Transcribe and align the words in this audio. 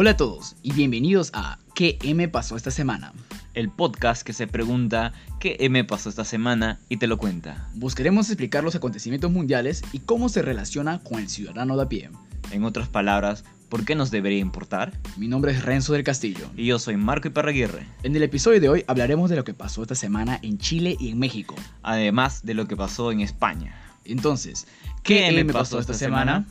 Hola 0.00 0.10
a 0.10 0.16
todos 0.16 0.54
y 0.62 0.72
bienvenidos 0.74 1.32
a 1.34 1.58
¿Qué 1.74 1.98
me 2.14 2.28
pasó 2.28 2.54
esta 2.54 2.70
semana? 2.70 3.12
El 3.54 3.68
podcast 3.68 4.22
que 4.22 4.32
se 4.32 4.46
pregunta 4.46 5.12
¿Qué 5.40 5.68
me 5.70 5.82
pasó 5.82 6.08
esta 6.08 6.24
semana? 6.24 6.78
y 6.88 6.98
te 6.98 7.08
lo 7.08 7.18
cuenta. 7.18 7.68
Buscaremos 7.74 8.28
explicar 8.28 8.62
los 8.62 8.76
acontecimientos 8.76 9.32
mundiales 9.32 9.82
y 9.90 9.98
cómo 9.98 10.28
se 10.28 10.42
relaciona 10.42 11.00
con 11.00 11.18
el 11.18 11.28
ciudadano 11.28 11.76
de 11.76 11.82
a 11.82 11.88
pie. 11.88 12.10
En 12.52 12.62
otras 12.62 12.86
palabras, 12.86 13.42
¿por 13.68 13.84
qué 13.84 13.96
nos 13.96 14.12
debería 14.12 14.38
importar? 14.38 14.92
Mi 15.16 15.26
nombre 15.26 15.50
es 15.50 15.64
Renzo 15.64 15.94
del 15.94 16.04
Castillo. 16.04 16.48
Y 16.56 16.66
yo 16.66 16.78
soy 16.78 16.96
Marco 16.96 17.26
Iparraguirre. 17.26 17.84
En 18.04 18.14
el 18.14 18.22
episodio 18.22 18.60
de 18.60 18.68
hoy 18.68 18.84
hablaremos 18.86 19.30
de 19.30 19.34
lo 19.34 19.42
que 19.42 19.52
pasó 19.52 19.82
esta 19.82 19.96
semana 19.96 20.38
en 20.44 20.58
Chile 20.58 20.96
y 21.00 21.10
en 21.10 21.18
México. 21.18 21.56
Además 21.82 22.46
de 22.46 22.54
lo 22.54 22.68
que 22.68 22.76
pasó 22.76 23.10
en 23.10 23.18
España. 23.18 23.74
Entonces, 24.04 24.68
¿qué, 25.02 25.32
me 25.32 25.52
pasó 25.52 25.80
esta 25.80 25.92
semana? 25.92 26.46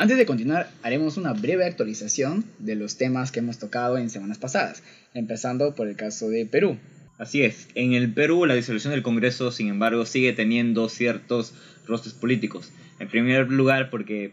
Antes 0.00 0.16
de 0.16 0.26
continuar, 0.26 0.70
haremos 0.84 1.16
una 1.16 1.32
breve 1.32 1.64
actualización 1.64 2.44
de 2.60 2.76
los 2.76 2.96
temas 2.98 3.32
que 3.32 3.40
hemos 3.40 3.58
tocado 3.58 3.98
en 3.98 4.10
semanas 4.10 4.38
pasadas, 4.38 4.84
empezando 5.12 5.74
por 5.74 5.88
el 5.88 5.96
caso 5.96 6.28
de 6.28 6.46
Perú. 6.46 6.78
Así 7.18 7.42
es, 7.42 7.66
en 7.74 7.94
el 7.94 8.14
Perú 8.14 8.46
la 8.46 8.54
disolución 8.54 8.92
del 8.92 9.02
Congreso, 9.02 9.50
sin 9.50 9.66
embargo, 9.66 10.06
sigue 10.06 10.32
teniendo 10.32 10.88
ciertos 10.88 11.52
rostros 11.84 12.14
políticos. 12.14 12.70
En 13.00 13.08
primer 13.08 13.50
lugar, 13.50 13.90
porque 13.90 14.30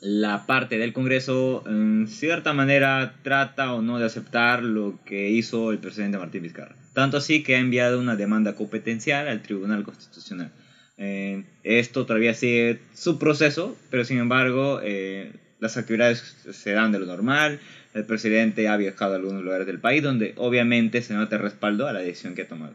la 0.00 0.44
parte 0.44 0.76
del 0.76 0.92
Congreso, 0.92 1.62
en 1.68 2.08
cierta 2.08 2.52
manera, 2.52 3.14
trata 3.22 3.74
o 3.74 3.82
no 3.82 4.00
de 4.00 4.06
aceptar 4.06 4.64
lo 4.64 4.98
que 5.04 5.30
hizo 5.30 5.70
el 5.70 5.78
presidente 5.78 6.18
Martín 6.18 6.42
Vizcarra. 6.42 6.74
Tanto 6.94 7.18
así 7.18 7.44
que 7.44 7.54
ha 7.54 7.60
enviado 7.60 8.00
una 8.00 8.16
demanda 8.16 8.56
competencial 8.56 9.28
al 9.28 9.40
Tribunal 9.42 9.84
Constitucional. 9.84 10.50
Eh, 10.98 11.44
esto 11.62 12.06
todavía 12.06 12.34
sigue 12.34 12.80
su 12.94 13.18
proceso, 13.18 13.76
pero 13.90 14.04
sin 14.04 14.18
embargo 14.18 14.80
eh, 14.82 15.32
las 15.60 15.76
actividades 15.76 16.36
se 16.52 16.72
dan 16.72 16.92
de 16.92 16.98
lo 16.98 17.06
normal. 17.06 17.60
El 17.94 18.04
presidente 18.04 18.68
ha 18.68 18.76
viajado 18.76 19.14
a 19.14 19.16
algunos 19.16 19.42
lugares 19.42 19.66
del 19.66 19.80
país 19.80 20.02
donde 20.02 20.34
obviamente 20.36 21.02
se 21.02 21.14
nota 21.14 21.38
respaldo 21.38 21.86
a 21.86 21.92
la 21.92 22.00
decisión 22.00 22.34
que 22.34 22.42
ha 22.42 22.48
tomado. 22.48 22.74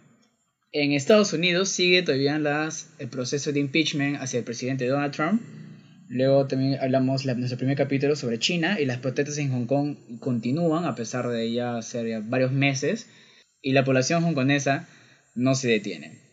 En 0.74 0.94
Estados 0.94 1.34
Unidos 1.34 1.70
sigue 1.70 2.02
todavía 2.02 2.40
el 3.00 3.10
proceso 3.10 3.52
de 3.52 3.60
impeachment 3.60 4.22
hacia 4.22 4.40
el 4.40 4.46
presidente 4.46 4.88
Donald 4.88 5.14
Trump. 5.14 5.42
Luego 6.08 6.48
también 6.48 6.78
hablamos 6.82 7.26
en 7.26 7.40
nuestro 7.40 7.58
primer 7.58 7.78
capítulo 7.78 8.16
sobre 8.16 8.40
China 8.40 8.80
y 8.80 8.86
las 8.86 8.98
protestas 8.98 9.38
en 9.38 9.52
Hong 9.52 9.66
Kong 9.66 9.96
continúan 10.20 10.86
a 10.86 10.96
pesar 10.96 11.28
de 11.28 11.52
ya 11.52 11.82
ser 11.82 12.22
varios 12.24 12.52
meses 12.52 13.10
y 13.62 13.74
la 13.74 13.84
población 13.84 14.24
hongkonesa 14.24 14.88
no 15.36 15.56
se 15.56 15.70
detiene. 15.70 16.31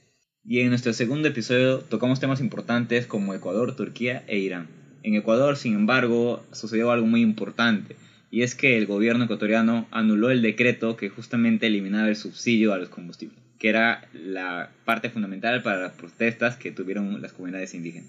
Y 0.50 0.60
en 0.60 0.70
nuestro 0.70 0.94
segundo 0.94 1.28
episodio 1.28 1.80
tocamos 1.80 2.20
temas 2.20 2.41
importantes 2.41 3.06
como 3.06 3.34
Ecuador, 3.34 3.77
Turquía 3.77 4.24
e 4.28 4.38
Irán. 4.38 4.66
En 5.02 5.14
Ecuador, 5.14 5.58
sin 5.58 5.74
embargo, 5.74 6.42
sucedió 6.52 6.90
algo 6.90 7.06
muy 7.06 7.20
importante, 7.20 7.96
y 8.30 8.40
es 8.40 8.55
que 8.55 8.78
el 8.78 8.86
gobierno 8.86 9.24
ecuatoriano 9.24 9.86
anuló 9.90 10.30
el 10.30 10.40
decreto 10.40 10.96
que 10.96 11.10
justamente 11.10 11.66
eliminaba 11.66 12.08
el 12.08 12.16
subsidio 12.16 12.72
a 12.72 12.78
los 12.78 12.88
combustibles, 12.88 13.36
que 13.58 13.68
era 13.68 14.08
la 14.14 14.70
parte 14.86 15.10
fundamental 15.10 15.62
para 15.62 15.82
las 15.82 15.92
protestas 15.92 16.56
que 16.56 16.72
tuvieron 16.72 17.20
las 17.20 17.34
comunidades 17.34 17.74
indígenas. 17.74 18.08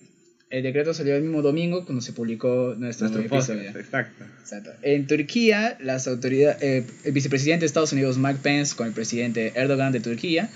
El 0.49 0.63
decreto 0.63 0.93
salió 0.93 1.17
el 1.17 1.23
mismo 1.23 1.41
domingo 1.41 1.83
cuando 1.83 2.01
se 2.01 2.13
publicó 2.13 2.73
nuestro, 2.77 3.09
Nuestro 3.09 3.37
episodio. 3.37 3.65
podcast, 3.65 3.85
exacto. 3.85 4.23
Exacto. 4.39 4.69
En 4.81 5.07
Turquía, 5.07 5.77
las 5.81 6.07
autoridades, 6.07 6.63
eh, 6.63 6.87
el 7.03 7.11
vicepresidente 7.11 7.63
de 7.63 7.65
Estados 7.65 7.91
Unidos, 7.91 8.17
Mike 8.17 8.39
Pence, 8.41 8.77
con 8.77 8.87
el 8.87 8.93
presidente 8.93 9.51
Erdogan 9.55 9.91
de 9.91 9.99
Turquía, 9.99 10.49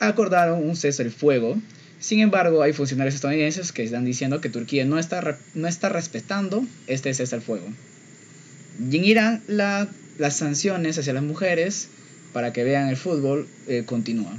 acordaron 0.00 0.66
un 0.66 0.76
cese 0.76 1.02
al 1.02 1.10
fuego. 1.10 1.60
Sin 1.98 2.20
embargo, 2.20 2.62
hay 2.62 2.72
funcionarios 2.72 3.14
estadounidenses 3.14 3.70
que 3.72 3.84
están 3.84 4.04
diciendo 4.04 4.40
que 4.40 4.48
Turquía 4.48 4.84
no 4.84 4.98
está, 4.98 5.38
no 5.54 5.68
está 5.68 5.88
respetando 5.88 6.64
este 6.86 7.14
cese 7.14 7.34
al 7.36 7.42
fuego. 7.42 7.66
Y 8.90 8.96
en 8.96 9.04
Irán, 9.04 9.42
la- 9.46 9.88
las 10.18 10.36
sanciones 10.36 10.98
hacia 10.98 11.12
las 11.12 11.22
mujeres 11.22 11.88
para 12.32 12.52
que 12.52 12.64
vean 12.64 12.88
el 12.88 12.96
fútbol 12.96 13.46
eh, 13.68 13.84
continúan. 13.86 14.36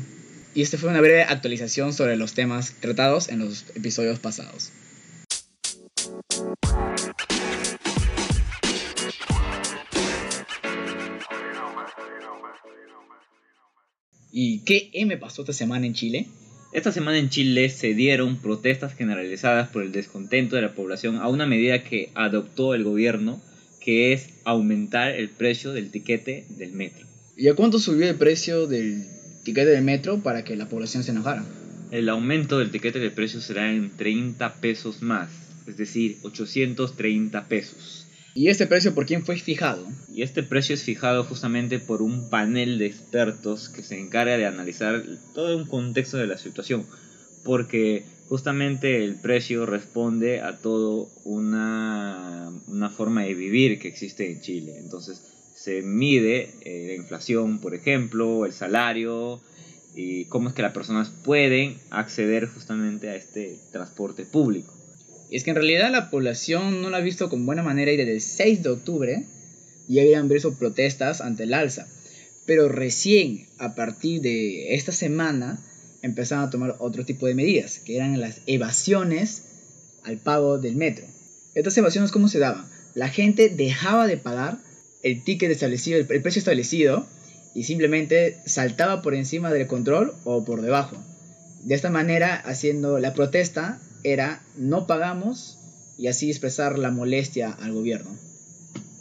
Y 0.55 0.61
esta 0.61 0.77
fue 0.77 0.89
una 0.89 1.01
breve 1.01 1.23
actualización 1.23 1.93
sobre 1.93 2.15
los 2.15 2.33
temas 2.33 2.73
tratados 2.79 3.29
en 3.29 3.39
los 3.39 3.65
episodios 3.75 4.19
pasados. 4.19 4.69
¿Y 14.35 14.61
qué 14.61 14.89
me 15.05 15.15
pasó 15.15 15.43
esta 15.43 15.53
semana 15.53 15.85
en 15.85 15.93
Chile? 15.93 16.25
Esta 16.71 16.91
semana 16.91 17.19
en 17.19 17.29
Chile 17.29 17.69
se 17.69 17.93
dieron 17.93 18.37
protestas 18.37 18.95
generalizadas 18.95 19.69
por 19.69 19.83
el 19.83 19.91
descontento 19.91 20.55
de 20.55 20.63
la 20.63 20.73
población 20.73 21.17
a 21.17 21.27
una 21.27 21.45
medida 21.45 21.83
que 21.83 22.09
adoptó 22.15 22.73
el 22.73 22.83
gobierno, 22.83 23.39
que 23.79 24.11
es 24.11 24.29
aumentar 24.43 25.11
el 25.11 25.29
precio 25.29 25.71
del 25.71 25.91
tiquete 25.91 26.47
del 26.49 26.71
metro. 26.71 27.05
¿Y 27.37 27.47
a 27.47 27.53
cuánto 27.53 27.77
subió 27.77 28.09
el 28.09 28.15
precio 28.15 28.65
del 28.65 29.05
tiquete 29.43 29.69
del 29.69 29.83
metro 29.83 30.23
para 30.23 30.43
que 30.43 30.55
la 30.55 30.67
población 30.67 31.03
se 31.03 31.11
enojara? 31.11 31.45
El 31.91 32.09
aumento 32.09 32.57
del 32.57 32.71
tiquete 32.71 32.97
de 32.97 33.11
precio 33.11 33.39
será 33.39 33.71
en 33.71 33.95
30 33.95 34.55
pesos 34.55 35.03
más, 35.03 35.29
es 35.67 35.77
decir, 35.77 36.17
830 36.23 37.47
pesos. 37.47 38.02
¿Y 38.35 38.47
este 38.47 38.65
precio 38.65 38.95
por 38.95 39.05
quién 39.05 39.23
fue 39.23 39.37
fijado? 39.37 39.87
Y 40.11 40.23
este 40.23 40.41
precio 40.41 40.73
es 40.73 40.81
fijado 40.81 41.23
justamente 41.23 41.77
por 41.77 42.01
un 42.01 42.31
panel 42.31 42.79
de 42.79 42.87
expertos 42.87 43.69
que 43.69 43.83
se 43.83 43.99
encarga 43.99 44.37
de 44.37 44.47
analizar 44.47 45.03
todo 45.35 45.55
un 45.55 45.65
contexto 45.65 46.17
de 46.17 46.25
la 46.25 46.39
situación, 46.39 46.83
porque 47.43 48.03
justamente 48.29 49.03
el 49.03 49.21
precio 49.21 49.67
responde 49.67 50.41
a 50.41 50.57
todo 50.57 51.09
una, 51.25 52.51
una 52.67 52.89
forma 52.89 53.21
de 53.21 53.35
vivir 53.35 53.77
que 53.77 53.89
existe 53.89 54.31
en 54.31 54.41
Chile. 54.41 54.79
Entonces 54.79 55.21
se 55.55 55.83
mide 55.83 56.55
eh, 56.61 56.87
la 56.87 56.95
inflación, 56.95 57.59
por 57.59 57.75
ejemplo, 57.75 58.47
el 58.47 58.53
salario 58.53 59.41
y 59.93 60.25
cómo 60.25 60.49
es 60.49 60.55
que 60.55 60.63
las 60.63 60.73
personas 60.73 61.11
pueden 61.23 61.77
acceder 61.91 62.47
justamente 62.47 63.09
a 63.09 63.15
este 63.15 63.59
transporte 63.71 64.25
público. 64.25 64.73
Es 65.33 65.43
que 65.43 65.49
en 65.49 65.55
realidad 65.55 65.91
la 65.91 66.11
población 66.11 66.83
no 66.83 66.91
lo 66.91 66.95
ha 66.95 66.99
visto 66.99 67.27
con 67.27 67.47
buena 67.47 67.63
manera 67.63 67.91
y 67.91 67.97
desde 67.97 68.13
el 68.13 68.21
6 68.21 68.61
de 68.61 68.69
octubre 68.69 69.23
ya 69.87 70.03
habían 70.03 70.29
visto 70.29 70.53
protestas 70.53 71.21
ante 71.21 71.43
el 71.43 71.55
alza. 71.55 71.87
Pero 72.45 72.69
recién 72.69 73.47
a 73.57 73.73
partir 73.73 74.21
de 74.21 74.75
esta 74.75 74.91
semana 74.91 75.59
empezaron 76.03 76.43
a 76.45 76.49
tomar 76.51 76.75
otro 76.77 77.03
tipo 77.03 77.25
de 77.25 77.33
medidas, 77.33 77.79
que 77.79 77.95
eran 77.95 78.21
las 78.21 78.41
evasiones 78.45 79.41
al 80.03 80.19
pago 80.19 80.59
del 80.59 80.75
metro. 80.75 81.07
Estas 81.55 81.75
evasiones, 81.79 82.11
¿cómo 82.11 82.27
se 82.27 82.37
daban? 82.37 82.69
La 82.93 83.09
gente 83.09 83.49
dejaba 83.49 84.05
de 84.05 84.17
pagar 84.17 84.59
el 85.01 85.23
ticket 85.23 85.49
establecido, 85.49 85.97
el 85.97 86.05
precio 86.05 86.39
establecido, 86.39 87.07
y 87.55 87.63
simplemente 87.63 88.37
saltaba 88.45 89.01
por 89.01 89.15
encima 89.15 89.51
del 89.51 89.65
control 89.65 90.13
o 90.25 90.45
por 90.45 90.61
debajo. 90.61 90.97
De 91.63 91.73
esta 91.73 91.89
manera, 91.89 92.35
haciendo 92.35 92.99
la 92.99 93.15
protesta, 93.15 93.79
era 94.03 94.41
no 94.57 94.87
pagamos 94.87 95.57
y 95.97 96.07
así 96.07 96.29
expresar 96.29 96.77
la 96.79 96.91
molestia 96.91 97.51
al 97.51 97.73
gobierno. 97.73 98.11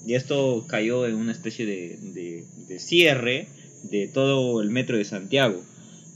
Y 0.07 0.15
esto 0.15 0.65
cayó 0.69 1.07
en 1.07 1.15
una 1.15 1.33
especie 1.33 1.65
de, 1.67 1.99
de- 2.13 2.45
de 2.69 2.79
cierre 2.81 3.49
de 3.85 4.09
todo 4.09 4.61
el 4.61 4.71
metro 4.71 4.97
de 4.97 5.05
Santiago, 5.05 5.63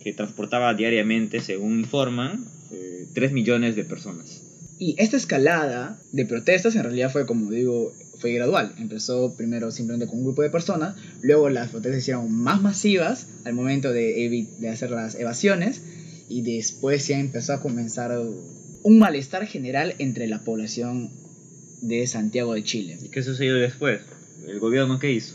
que 0.02 0.12
transportaba 0.12 0.74
diariamente, 0.74 1.40
según 1.40 1.80
informan, 1.80 2.44
eh, 2.72 3.06
3 3.14 3.32
millones 3.32 3.74
de 3.76 3.84
personas. 3.84 4.42
Y 4.78 4.94
esta 4.98 5.16
escalada 5.16 5.98
de 6.12 6.26
protestas 6.26 6.74
en 6.76 6.82
realidad 6.82 7.10
fue, 7.10 7.26
como 7.26 7.50
digo, 7.50 7.92
fue 8.20 8.32
gradual. 8.32 8.74
Empezó 8.78 9.34
primero 9.36 9.70
simplemente 9.70 10.06
con 10.06 10.18
un 10.18 10.24
grupo 10.26 10.42
de 10.42 10.50
personas, 10.50 10.96
luego 11.22 11.48
las 11.48 11.70
protestas 11.70 11.94
se 11.96 12.00
hicieron 12.00 12.30
más 12.32 12.60
masivas 12.62 13.26
al 13.44 13.54
momento 13.54 13.92
de 13.92 14.46
hacer 14.70 14.90
las 14.90 15.14
evasiones 15.16 15.82
y 16.28 16.42
después 16.42 17.06
ya 17.08 17.18
empezó 17.18 17.52
a 17.54 17.60
comenzar 17.60 18.10
un 18.86 18.98
malestar 19.00 19.46
general 19.46 19.96
entre 19.98 20.28
la 20.28 20.44
población 20.44 21.10
de 21.80 22.06
Santiago 22.06 22.54
de 22.54 22.62
Chile. 22.62 22.98
¿Y 23.02 23.08
qué 23.08 23.22
sucedió 23.22 23.56
después? 23.56 24.00
¿El 24.46 24.60
gobierno 24.60 25.00
qué 25.00 25.10
hizo? 25.10 25.34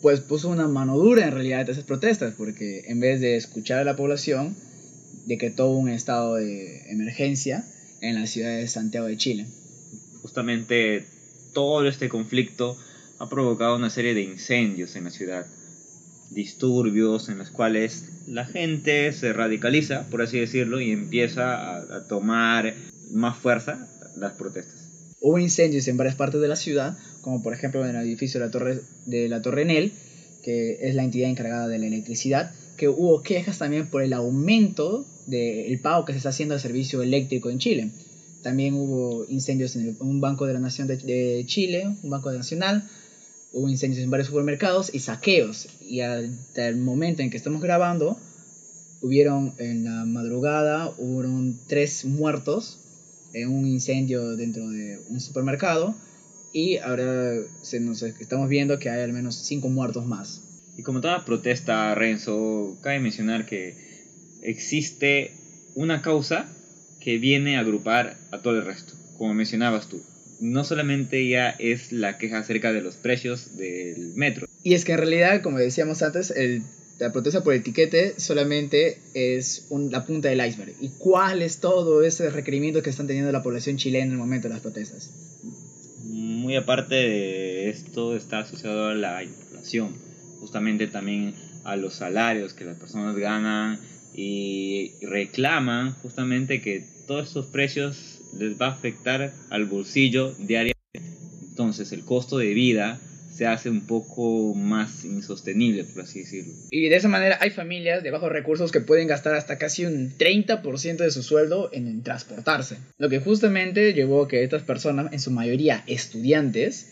pues 0.00 0.20
puso 0.20 0.48
una 0.48 0.68
mano 0.68 0.96
dura 0.96 1.26
en 1.26 1.32
realidad 1.32 1.68
a 1.68 1.72
esas 1.72 1.84
protestas, 1.84 2.34
porque 2.36 2.84
en 2.86 3.00
vez 3.00 3.20
de 3.20 3.36
escuchar 3.36 3.80
a 3.80 3.84
la 3.84 3.96
población, 3.96 4.54
decretó 5.26 5.70
un 5.70 5.88
estado 5.88 6.36
de 6.36 6.90
emergencia 6.90 7.64
en 8.00 8.14
la 8.14 8.26
ciudad 8.26 8.56
de 8.56 8.68
Santiago 8.68 9.06
de 9.06 9.16
Chile. 9.16 9.46
Justamente 10.22 11.04
todo 11.52 11.86
este 11.88 12.08
conflicto 12.08 12.76
ha 13.18 13.28
provocado 13.28 13.76
una 13.76 13.90
serie 13.90 14.14
de 14.14 14.22
incendios 14.22 14.94
en 14.94 15.04
la 15.04 15.10
ciudad, 15.10 15.46
disturbios 16.30 17.28
en 17.28 17.38
los 17.38 17.50
cuales 17.50 18.04
la 18.26 18.44
gente 18.44 19.12
se 19.12 19.32
radicaliza, 19.32 20.08
por 20.10 20.22
así 20.22 20.38
decirlo, 20.38 20.80
y 20.80 20.90
empieza 20.90 21.76
a, 21.76 22.06
tomar 22.06 22.74
más 23.10 23.36
fuerza 23.36 23.88
las 24.16 24.32
protestas. 24.32 25.14
Hubo 25.20 25.38
incendios 25.38 25.88
en 25.88 25.96
varias 25.96 26.16
partes 26.16 26.40
de 26.40 26.48
la 26.48 26.56
ciudad, 26.56 26.96
como 27.22 27.42
por 27.42 27.54
ejemplo 27.54 27.84
en 27.84 27.96
el 27.96 28.06
edificio 28.06 28.40
de 28.40 28.46
la 28.46 28.52
Torre, 28.52 28.80
de 29.06 29.28
la 29.28 29.42
Torre 29.42 29.62
Enel, 29.62 29.92
que 30.42 30.78
es 30.88 30.94
la 30.94 31.04
entidad 31.04 31.28
encargada 31.28 31.68
de 31.68 31.78
la 31.78 31.86
electricidad, 31.86 32.52
que 32.76 32.88
hubo 32.88 33.22
quejas 33.22 33.58
también 33.58 33.88
por 33.88 34.02
el 34.02 34.12
aumento 34.12 35.04
del 35.26 35.78
pago 35.80 36.04
que 36.04 36.12
se 36.12 36.18
está 36.18 36.30
haciendo 36.30 36.54
al 36.54 36.60
servicio 36.60 37.02
eléctrico 37.02 37.50
en 37.50 37.58
Chile. 37.58 37.90
también 38.42 38.74
hubo 38.74 39.26
incendios 39.28 39.74
en 39.76 39.96
un 39.98 40.20
banco 40.20 40.46
de 40.46 40.54
la 40.54 40.60
Nación 40.60 40.86
de, 40.86 41.42
Chile, 41.46 41.88
un 42.02 42.10
banco 42.10 42.30
nacional, 42.30 42.88
hubo 43.52 43.68
incendios 43.68 44.02
en 44.02 44.10
varios 44.10 44.28
supermercados 44.28 44.94
y 44.94 45.00
saqueos. 45.00 45.68
Y 45.80 46.00
hasta 46.00 46.68
el 46.68 46.76
momento 46.76 47.22
en 47.22 47.30
que 47.30 47.36
estamos 47.36 47.62
grabando, 47.62 48.18
hubieron 49.00 49.54
en 49.58 49.84
la 49.84 50.04
madrugada, 50.04 50.92
hubo 50.98 51.24
tres 51.66 52.04
muertos 52.04 52.80
en 53.32 53.50
un 53.50 53.66
incendio 53.66 54.36
dentro 54.36 54.68
de 54.68 55.00
un 55.10 55.20
supermercado 55.20 55.94
y 56.52 56.78
ahora 56.78 57.34
se 57.62 57.80
nos, 57.80 58.02
estamos 58.02 58.48
viendo 58.48 58.78
que 58.78 58.90
hay 58.90 59.02
al 59.02 59.12
menos 59.12 59.34
cinco 59.36 59.68
muertos 59.68 60.06
más. 60.06 60.42
Y 60.76 60.82
como 60.82 61.00
toda 61.00 61.24
protesta, 61.24 61.94
Renzo, 61.94 62.78
cabe 62.82 63.00
mencionar 63.00 63.46
que 63.46 63.76
existe 64.42 65.32
una 65.74 66.02
causa 66.02 66.48
que 67.00 67.18
viene 67.18 67.56
a 67.56 67.60
agrupar 67.60 68.16
a 68.30 68.40
todo 68.42 68.58
el 68.58 68.64
resto, 68.64 68.94
como 69.18 69.34
mencionabas 69.34 69.88
tú. 69.88 70.00
No 70.40 70.64
solamente 70.64 71.28
ya 71.28 71.50
es 71.50 71.92
la 71.92 72.18
queja 72.18 72.38
acerca 72.38 72.72
de 72.72 72.80
los 72.80 72.96
precios 72.96 73.56
del 73.56 74.14
metro. 74.14 74.46
Y 74.62 74.74
es 74.74 74.84
que 74.84 74.92
en 74.92 74.98
realidad, 74.98 75.42
como 75.42 75.58
decíamos 75.58 76.02
antes, 76.02 76.30
el, 76.30 76.62
la 76.98 77.12
protesta 77.12 77.44
por 77.44 77.54
el 77.54 77.60
etiquete 77.60 78.14
solamente 78.18 78.98
es 79.14 79.68
la 79.70 80.04
punta 80.04 80.28
del 80.28 80.44
iceberg. 80.44 80.74
¿Y 80.80 80.90
cuál 80.98 81.42
es 81.42 81.58
todo 81.58 82.02
ese 82.02 82.30
requerimiento 82.30 82.82
que 82.82 82.90
están 82.90 83.06
teniendo 83.06 83.30
la 83.30 83.42
población 83.42 83.76
chilena 83.76 84.06
en 84.06 84.12
el 84.12 84.18
momento 84.18 84.48
de 84.48 84.54
las 84.54 84.62
protestas? 84.62 85.10
Muy 86.04 86.56
aparte 86.56 86.94
de 86.94 87.70
esto 87.70 88.16
está 88.16 88.40
asociado 88.40 88.88
a 88.88 88.94
la 88.94 89.22
inflación, 89.22 89.94
justamente 90.40 90.86
también 90.86 91.34
a 91.64 91.76
los 91.76 91.94
salarios 91.94 92.54
que 92.54 92.64
las 92.64 92.76
personas 92.76 93.16
ganan 93.16 93.78
y 94.14 94.92
reclaman 95.02 95.92
justamente 95.94 96.60
que 96.60 96.82
todos 97.06 97.28
estos 97.28 97.46
precios 97.46 98.17
les 98.36 98.60
va 98.60 98.66
a 98.66 98.72
afectar 98.72 99.32
al 99.50 99.66
bolsillo 99.66 100.34
diariamente. 100.34 100.76
Entonces 101.48 101.92
el 101.92 102.04
costo 102.04 102.38
de 102.38 102.54
vida 102.54 103.00
se 103.38 103.46
hace 103.46 103.70
un 103.70 103.86
poco 103.86 104.52
más 104.54 105.04
insostenible, 105.04 105.84
por 105.84 106.02
así 106.02 106.20
decirlo. 106.20 106.52
Y 106.72 106.88
de 106.88 106.96
esa 106.96 107.06
manera 107.06 107.38
hay 107.40 107.50
familias 107.50 108.02
de 108.02 108.10
bajos 108.10 108.32
recursos 108.32 108.72
que 108.72 108.80
pueden 108.80 109.06
gastar 109.06 109.36
hasta 109.36 109.58
casi 109.58 109.86
un 109.86 110.10
30% 110.18 110.96
de 110.96 111.10
su 111.12 111.22
sueldo 111.22 111.70
en 111.72 112.02
transportarse. 112.02 112.78
Lo 112.98 113.08
que 113.08 113.20
justamente 113.20 113.92
llevó 113.92 114.24
a 114.24 114.28
que 114.28 114.42
estas 114.42 114.62
personas, 114.62 115.12
en 115.12 115.20
su 115.20 115.30
mayoría 115.30 115.84
estudiantes, 115.86 116.90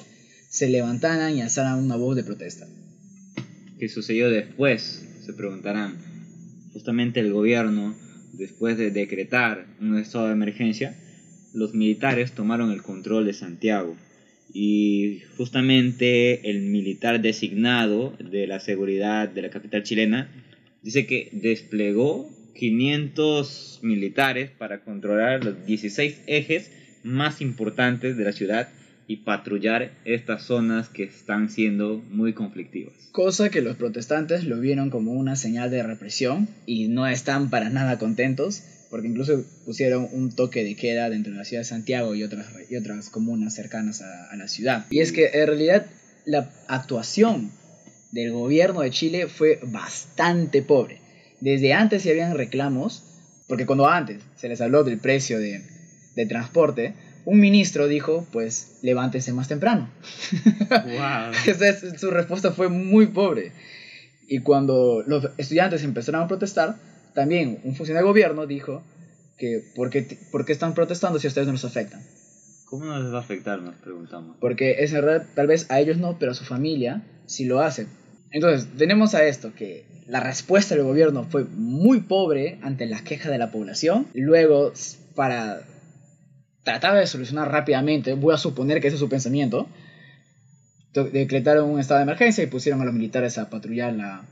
se 0.48 0.68
levantaran 0.68 1.36
y 1.36 1.42
alzaran 1.42 1.80
una 1.80 1.96
voz 1.96 2.14
de 2.14 2.22
protesta. 2.22 2.68
¿Qué 3.80 3.88
sucedió 3.88 4.30
después? 4.30 5.04
Se 5.24 5.32
preguntarán. 5.32 5.96
Justamente 6.72 7.18
el 7.18 7.32
gobierno, 7.32 7.96
después 8.34 8.78
de 8.78 8.92
decretar 8.92 9.66
un 9.80 9.98
estado 9.98 10.26
de 10.26 10.32
emergencia, 10.32 10.96
los 11.56 11.74
militares 11.74 12.32
tomaron 12.32 12.70
el 12.70 12.82
control 12.82 13.24
de 13.24 13.32
Santiago 13.32 13.96
y 14.52 15.22
justamente 15.36 16.50
el 16.50 16.60
militar 16.60 17.20
designado 17.22 18.14
de 18.18 18.46
la 18.46 18.60
seguridad 18.60 19.28
de 19.28 19.42
la 19.42 19.50
capital 19.50 19.82
chilena 19.82 20.30
dice 20.82 21.06
que 21.06 21.30
desplegó 21.32 22.30
500 22.54 23.80
militares 23.82 24.50
para 24.50 24.80
controlar 24.80 25.44
los 25.44 25.66
16 25.66 26.22
ejes 26.26 26.70
más 27.02 27.40
importantes 27.40 28.18
de 28.18 28.24
la 28.24 28.32
ciudad 28.32 28.68
y 29.08 29.18
patrullar 29.18 29.92
estas 30.04 30.42
zonas 30.42 30.88
que 30.88 31.04
están 31.04 31.48
siendo 31.48 32.02
muy 32.10 32.32
conflictivas. 32.34 32.92
Cosa 33.12 33.50
que 33.50 33.62
los 33.62 33.76
protestantes 33.76 34.44
lo 34.44 34.60
vieron 34.60 34.90
como 34.90 35.12
una 35.12 35.36
señal 35.36 35.70
de 35.70 35.82
represión 35.82 36.48
y 36.66 36.88
no 36.88 37.06
están 37.06 37.48
para 37.48 37.70
nada 37.70 37.98
contentos 37.98 38.62
porque 38.90 39.08
incluso 39.08 39.44
pusieron 39.64 40.08
un 40.12 40.34
toque 40.34 40.64
de 40.64 40.76
queda 40.76 41.10
dentro 41.10 41.32
de 41.32 41.38
la 41.38 41.44
ciudad 41.44 41.62
de 41.62 41.68
Santiago 41.68 42.14
y 42.14 42.22
otras, 42.22 42.46
y 42.70 42.76
otras 42.76 43.10
comunas 43.10 43.54
cercanas 43.54 44.02
a, 44.02 44.36
la 44.36 44.48
ciudad. 44.48 44.86
Y 44.90 45.00
es 45.00 45.12
que 45.12 45.30
en 45.32 45.46
realidad 45.46 45.86
la 46.24 46.50
actuación 46.68 47.50
del 48.12 48.32
gobierno 48.32 48.80
de 48.80 48.90
Chile 48.90 49.26
fue 49.28 49.58
bastante 49.62 50.62
pobre. 50.62 51.00
Desde 51.40 51.72
antes 51.72 52.02
se 52.02 52.10
habían 52.10 52.36
reclamos, 52.36 53.02
porque 53.48 53.66
cuando 53.66 53.88
antes 53.88 54.22
se 54.36 54.48
les 54.48 54.60
habló 54.60 54.84
del 54.84 54.98
precio 54.98 55.38
de, 55.38 55.62
de 56.14 56.26
transporte, 56.26 56.94
un 57.26 57.40
ministro 57.40 57.88
dijo, 57.88 58.26
pues 58.32 58.78
levántense 58.82 59.32
más 59.32 59.48
temprano. 59.48 59.90
Wow. 60.70 61.34
su 61.98 62.10
respuesta 62.10 62.52
fue 62.52 62.68
muy 62.68 63.08
pobre. 63.08 63.52
Y 64.28 64.40
cuando 64.40 65.02
los 65.06 65.28
estudiantes 65.36 65.82
empezaron 65.82 66.22
a 66.22 66.28
protestar, 66.28 66.76
también 67.16 67.60
un 67.64 67.74
funcionario 67.74 68.06
de 68.06 68.12
gobierno 68.12 68.46
dijo 68.46 68.82
que 69.38 69.62
¿por 69.74 69.88
qué, 69.90 70.06
están 70.52 70.74
protestando 70.74 71.18
si 71.18 71.26
a 71.26 71.28
ustedes 71.28 71.46
no 71.46 71.54
les 71.54 71.64
afectan? 71.64 72.02
¿Cómo 72.66 72.84
no 72.84 73.02
les 73.02 73.10
va 73.10 73.18
a 73.18 73.20
afectar? 73.22 73.58
Nos 73.60 73.74
preguntamos. 73.76 74.36
Porque 74.38 74.84
es 74.84 74.92
verdad, 74.92 75.26
tal 75.34 75.46
vez 75.46 75.70
a 75.70 75.80
ellos 75.80 75.96
no, 75.96 76.18
pero 76.18 76.32
a 76.32 76.34
su 76.34 76.44
familia 76.44 77.02
sí 77.24 77.46
lo 77.46 77.60
hace. 77.60 77.86
Entonces, 78.30 78.68
tenemos 78.76 79.14
a 79.14 79.24
esto, 79.24 79.54
que 79.54 79.86
la 80.06 80.20
respuesta 80.20 80.74
del 80.74 80.84
gobierno 80.84 81.24
fue 81.24 81.44
muy 81.44 82.00
pobre 82.00 82.58
ante 82.60 82.84
la 82.84 83.02
queja 83.02 83.30
de 83.30 83.38
la 83.38 83.50
población. 83.50 84.08
Luego, 84.12 84.72
para 85.14 85.62
tratar 86.64 86.98
de 86.98 87.06
solucionar 87.06 87.50
rápidamente, 87.50 88.12
voy 88.12 88.34
a 88.34 88.38
suponer 88.38 88.82
que 88.82 88.88
ese 88.88 88.96
es 88.96 89.00
su 89.00 89.08
pensamiento, 89.08 89.68
decretaron 90.92 91.70
un 91.70 91.80
estado 91.80 91.98
de 91.98 92.04
emergencia 92.04 92.44
y 92.44 92.48
pusieron 92.48 92.82
a 92.82 92.84
los 92.84 92.92
militares 92.92 93.38
a 93.38 93.48
patrullar 93.48 93.94
la, 93.94 94.26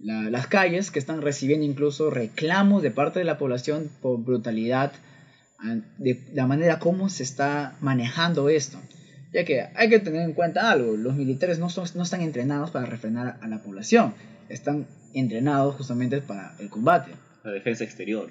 las 0.00 0.46
calles 0.46 0.90
que 0.90 0.98
están 0.98 1.22
recibiendo 1.22 1.66
incluso 1.66 2.10
reclamos 2.10 2.82
de 2.82 2.90
parte 2.90 3.18
de 3.18 3.24
la 3.24 3.38
población 3.38 3.90
por 4.00 4.22
brutalidad, 4.22 4.92
de 5.98 6.22
la 6.34 6.46
manera 6.46 6.78
como 6.78 7.08
se 7.08 7.22
está 7.22 7.76
manejando 7.80 8.48
esto. 8.48 8.78
Ya 9.32 9.44
que 9.44 9.66
hay 9.74 9.88
que 9.90 9.98
tener 9.98 10.22
en 10.22 10.32
cuenta 10.32 10.70
algo, 10.70 10.96
los 10.96 11.14
militares 11.14 11.58
no, 11.58 11.68
son, 11.68 11.86
no 11.96 12.02
están 12.02 12.22
entrenados 12.22 12.70
para 12.70 12.86
refrenar 12.86 13.38
a 13.42 13.48
la 13.48 13.62
población, 13.62 14.14
están 14.48 14.86
entrenados 15.12 15.74
justamente 15.74 16.22
para 16.22 16.54
el 16.58 16.70
combate. 16.70 17.12
La 17.44 17.50
defensa 17.50 17.84
exterior. 17.84 18.30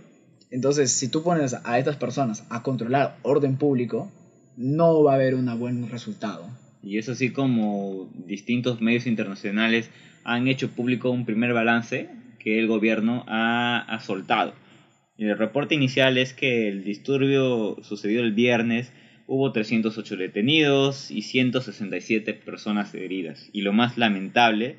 Entonces, 0.49 0.91
si 0.91 1.09
tú 1.09 1.23
pones 1.23 1.55
a 1.63 1.77
estas 1.77 1.97
personas 1.97 2.45
a 2.49 2.63
controlar 2.63 3.17
orden 3.21 3.57
público, 3.57 4.11
no 4.55 5.03
va 5.03 5.11
a 5.11 5.15
haber 5.15 5.35
un 5.35 5.59
buen 5.59 5.89
resultado. 5.89 6.49
Y 6.81 6.97
es 6.97 7.09
así 7.09 7.31
como 7.31 8.09
distintos 8.25 8.81
medios 8.81 9.07
internacionales 9.07 9.89
han 10.27 10.49
hecho 10.49 10.69
público 10.71 11.09
un 11.09 11.25
primer 11.25 11.53
balance 11.53 12.09
que 12.37 12.59
el 12.59 12.67
gobierno 12.67 13.23
ha, 13.27 13.97
soltado. 14.01 14.53
El 15.17 15.37
reporte 15.37 15.73
inicial 15.73 16.17
es 16.17 16.33
que 16.33 16.67
el 16.67 16.83
disturbio 16.83 17.77
sucedió 17.81 18.19
el 18.19 18.33
viernes, 18.33 18.91
hubo 19.25 19.53
308 19.53 20.17
detenidos 20.17 21.11
y 21.11 21.21
167 21.21 22.33
personas 22.33 22.93
heridas. 22.93 23.49
Y 23.53 23.61
lo 23.61 23.71
más 23.71 23.97
lamentable 23.97 24.75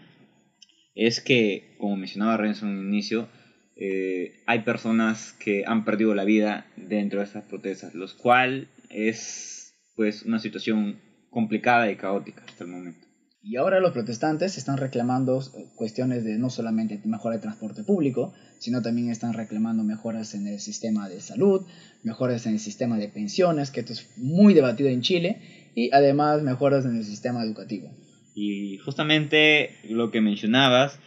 es 0.94 1.22
que, 1.22 1.74
como 1.78 1.96
mencionaba 1.96 2.36
Renzo 2.36 2.66
en 2.66 2.78
el 2.78 2.84
inicio, 2.84 3.30
eh, 3.74 4.42
hay 4.46 4.60
personas 4.60 5.32
que 5.32 5.64
han 5.66 5.86
perdido 5.86 6.14
la 6.14 6.24
vida 6.24 6.66
dentro 6.76 7.20
de 7.20 7.24
estas 7.24 7.44
protestas, 7.44 7.94
lo 7.94 8.06
cual 8.18 8.68
es 8.90 9.74
pues 9.96 10.24
una 10.24 10.40
situación 10.40 11.00
complicada 11.30 11.90
y 11.90 11.96
caótica 11.96 12.44
hasta 12.46 12.64
el 12.64 12.70
momento. 12.70 13.07
Y 13.40 13.56
ahora 13.56 13.80
los 13.80 13.92
protestantes 13.92 14.58
están 14.58 14.78
reclamando 14.78 15.40
eh, 15.40 15.66
cuestiones 15.76 16.24
de 16.24 16.38
no 16.38 16.50
solamente 16.50 17.00
mejora 17.04 17.36
de 17.36 17.42
transporte 17.42 17.84
público, 17.84 18.34
sino 18.58 18.82
también 18.82 19.10
están 19.10 19.32
reclamando 19.32 19.84
mejoras 19.84 20.34
en 20.34 20.46
el 20.48 20.58
sistema 20.58 21.08
de 21.08 21.20
salud, 21.20 21.64
mejoras 22.02 22.46
en 22.46 22.54
el 22.54 22.58
sistema 22.58 22.98
de 22.98 23.08
pensiones, 23.08 23.70
que 23.70 23.80
esto 23.80 23.92
es 23.92 24.10
muy 24.18 24.54
debatido 24.54 24.88
en 24.88 25.02
Chile, 25.02 25.70
y 25.74 25.90
además 25.92 26.42
mejoras 26.42 26.84
en 26.84 26.96
el 26.96 27.04
sistema 27.04 27.44
educativo. 27.44 27.90
Y 28.34 28.78
justamente 28.78 29.70
lo 29.84 30.10
que 30.10 30.20
mencionabas 30.20 30.98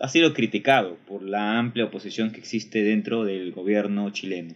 ha 0.00 0.08
sido 0.08 0.32
criticado 0.32 0.96
por 1.06 1.22
la 1.22 1.58
amplia 1.58 1.86
oposición 1.86 2.30
que 2.30 2.40
existe 2.40 2.82
dentro 2.82 3.24
del 3.24 3.52
gobierno 3.52 4.10
chileno. 4.10 4.54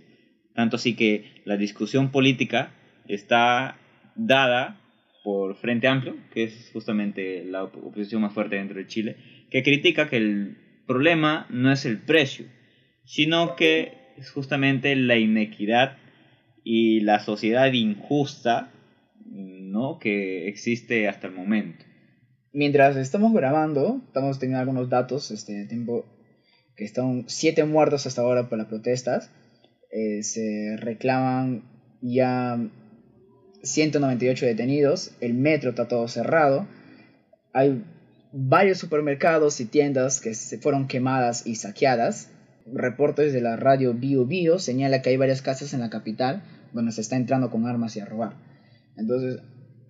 Tanto 0.55 0.77
así 0.77 0.97
que 0.97 1.43
la 1.45 1.57
discusión 1.57 2.11
política 2.11 2.75
está 3.07 3.79
dada 4.17 4.81
por 5.23 5.57
Frente 5.57 5.89
Amplio, 5.89 6.17
que 6.33 6.45
es 6.45 6.71
justamente 6.73 7.45
la 7.45 7.65
oposición 7.65 8.23
más 8.23 8.33
fuerte 8.33 8.57
dentro 8.57 8.79
de 8.79 8.87
Chile, 8.87 9.17
que 9.50 9.62
critica 9.62 10.09
que 10.09 10.17
el 10.17 10.57
problema 10.87 11.47
no 11.50 11.71
es 11.73 11.85
el 11.85 11.99
precio, 11.99 12.47
sino 13.05 13.57
que 13.57 13.99
es 14.17 14.31
justamente 14.31 14.95
la 14.97 15.17
inequidad 15.17 15.99
y 16.65 17.00
la 17.00 17.21
sociedad 17.21 17.73
injusta 17.73 18.71
¿no? 19.25 19.99
que 19.99 20.49
existe 20.49 21.09
hasta 21.09 21.27
el 21.27 21.35
momento. 21.35 21.85
Mientras 22.53 22.97
estamos 22.97 23.33
grabando, 23.33 24.00
estamos 24.07 24.39
teniendo 24.39 24.61
algunos 24.61 24.89
datos, 24.89 25.31
este 25.31 25.67
tiempo 25.67 26.05
que 26.77 26.85
están 26.85 27.25
siete 27.29 27.65
muertos 27.65 28.07
hasta 28.07 28.23
ahora 28.23 28.49
por 28.49 28.59
las 28.59 28.67
protestas, 28.67 29.31
eh, 29.93 30.23
se 30.23 30.77
reclaman 30.79 31.62
ya 32.00 32.59
198 33.62 34.47
detenidos, 34.47 35.12
el 35.21 35.35
metro 35.35 35.71
está 35.71 35.88
todo 35.88 36.09
cerrado, 36.09 36.67
hay 37.52 37.85
varios 38.33 38.79
supermercados 38.79 39.61
y 39.61 39.67
tiendas 39.67 40.21
que 40.21 40.35
se 40.35 40.59
fueron 40.59 40.87
quemadas 40.87 41.47
y 41.47 41.57
saqueadas, 41.57 42.31
reportes 42.73 43.33
de 43.33 43.40
la 43.40 43.57
radio 43.57 43.95
Bio 43.95 44.26
Bio 44.26 44.59
señala 44.59 45.02
que 45.02 45.11
hay 45.11 45.17
varias 45.17 45.43
casas 45.43 45.75
en 45.75 45.81
la 45.81 45.90
capital 45.90 46.43
donde 46.73 46.93
se 46.93 47.00
está 47.00 47.17
entrando 47.17 47.50
con 47.50 47.67
armas 47.67 47.97
y 47.97 48.00
a 48.00 48.05
robar. 48.05 48.35
Entonces, 48.97 49.40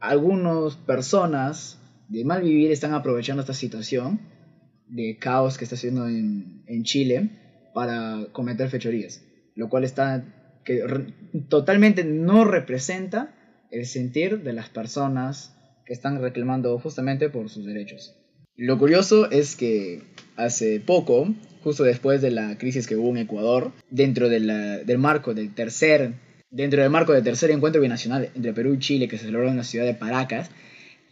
algunas 0.00 0.76
personas 0.76 1.78
de 2.08 2.24
mal 2.24 2.42
vivir 2.42 2.70
están 2.70 2.94
aprovechando 2.94 3.42
esta 3.42 3.54
situación 3.54 4.20
de 4.88 5.18
caos 5.18 5.58
que 5.58 5.64
está 5.64 5.76
haciendo 5.76 6.08
en, 6.08 6.64
en 6.66 6.82
Chile 6.84 7.30
para 7.74 8.26
cometer 8.32 8.68
fechorías, 8.68 9.22
lo 9.54 9.68
cual 9.68 9.84
está 9.84 10.24
que 10.64 10.82
totalmente 11.48 12.04
no 12.04 12.44
representa 12.44 13.34
el 13.70 13.86
sentir 13.86 14.42
de 14.42 14.52
las 14.52 14.68
personas 14.68 15.54
que 15.84 15.92
están 15.92 16.20
reclamando 16.20 16.78
justamente 16.78 17.28
por 17.28 17.48
sus 17.48 17.66
derechos. 17.66 18.16
Lo 18.56 18.78
curioso 18.78 19.30
es 19.30 19.56
que 19.56 20.02
hace 20.36 20.80
poco, 20.80 21.34
justo 21.62 21.84
después 21.84 22.20
de 22.20 22.30
la 22.30 22.58
crisis 22.58 22.86
que 22.86 22.96
hubo 22.96 23.10
en 23.10 23.18
Ecuador, 23.18 23.72
dentro 23.90 24.28
del 24.28 24.98
marco 24.98 25.34
del 25.34 25.54
tercer 25.54 26.14
dentro 26.50 26.82
del 26.82 26.90
marco 26.90 27.12
del 27.12 27.22
tercer 27.22 27.50
encuentro 27.50 27.80
binacional 27.80 28.30
entre 28.34 28.52
Perú 28.52 28.74
y 28.74 28.78
Chile 28.78 29.08
que 29.08 29.18
se 29.18 29.26
celebró 29.26 29.48
en 29.48 29.56
la 29.56 29.64
ciudad 29.64 29.86
de 29.86 29.94
Paracas, 29.94 30.50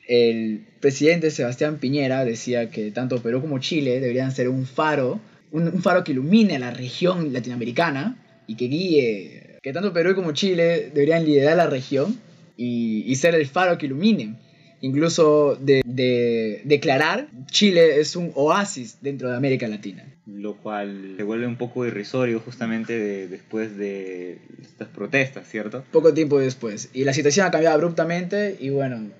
el 0.08 0.66
presidente 0.80 1.30
Sebastián 1.30 1.78
Piñera 1.78 2.24
decía 2.24 2.70
que 2.70 2.90
tanto 2.90 3.22
Perú 3.22 3.40
como 3.40 3.58
Chile 3.58 4.00
deberían 4.00 4.32
ser 4.32 4.48
un 4.48 4.66
faro, 4.66 5.20
un, 5.52 5.82
faro 5.82 6.02
que 6.02 6.12
ilumine 6.12 6.56
a 6.56 6.58
la 6.58 6.70
región 6.70 7.32
latinoamericana 7.32 8.16
y 8.46 8.56
que 8.56 8.66
guíe, 8.66 9.58
que 9.62 9.72
tanto 9.72 9.92
Perú 9.92 10.14
como 10.14 10.32
Chile 10.32 10.90
deberían 10.92 11.24
liderar 11.24 11.56
la 11.56 11.66
región 11.66 12.18
y, 12.58 13.14
ser 13.14 13.34
el 13.34 13.46
faro 13.46 13.78
que 13.78 13.86
ilumine. 13.86 14.34
Incluso 14.80 15.56
de, 15.56 15.82
de, 15.84 16.62
declarar 16.64 17.28
Chile 17.50 17.98
es 17.98 18.14
un 18.14 18.30
oasis 18.34 18.98
dentro 19.00 19.28
de 19.28 19.36
América 19.36 19.66
Latina. 19.66 20.04
Lo 20.26 20.56
cual 20.56 21.14
se 21.16 21.22
vuelve 21.24 21.48
un 21.48 21.56
poco 21.56 21.84
irrisorio 21.84 22.38
justamente 22.38 23.26
después 23.26 23.76
de 23.76 24.38
estas 24.60 24.88
protestas, 24.88 25.48
¿cierto? 25.48 25.84
Poco 25.90 26.14
tiempo 26.14 26.38
después. 26.38 26.90
Y 26.92 27.04
la 27.04 27.12
situación 27.12 27.46
ha 27.46 27.50
cambiado 27.50 27.74
abruptamente 27.74 28.56
y 28.60 28.70
bueno, 28.70 29.10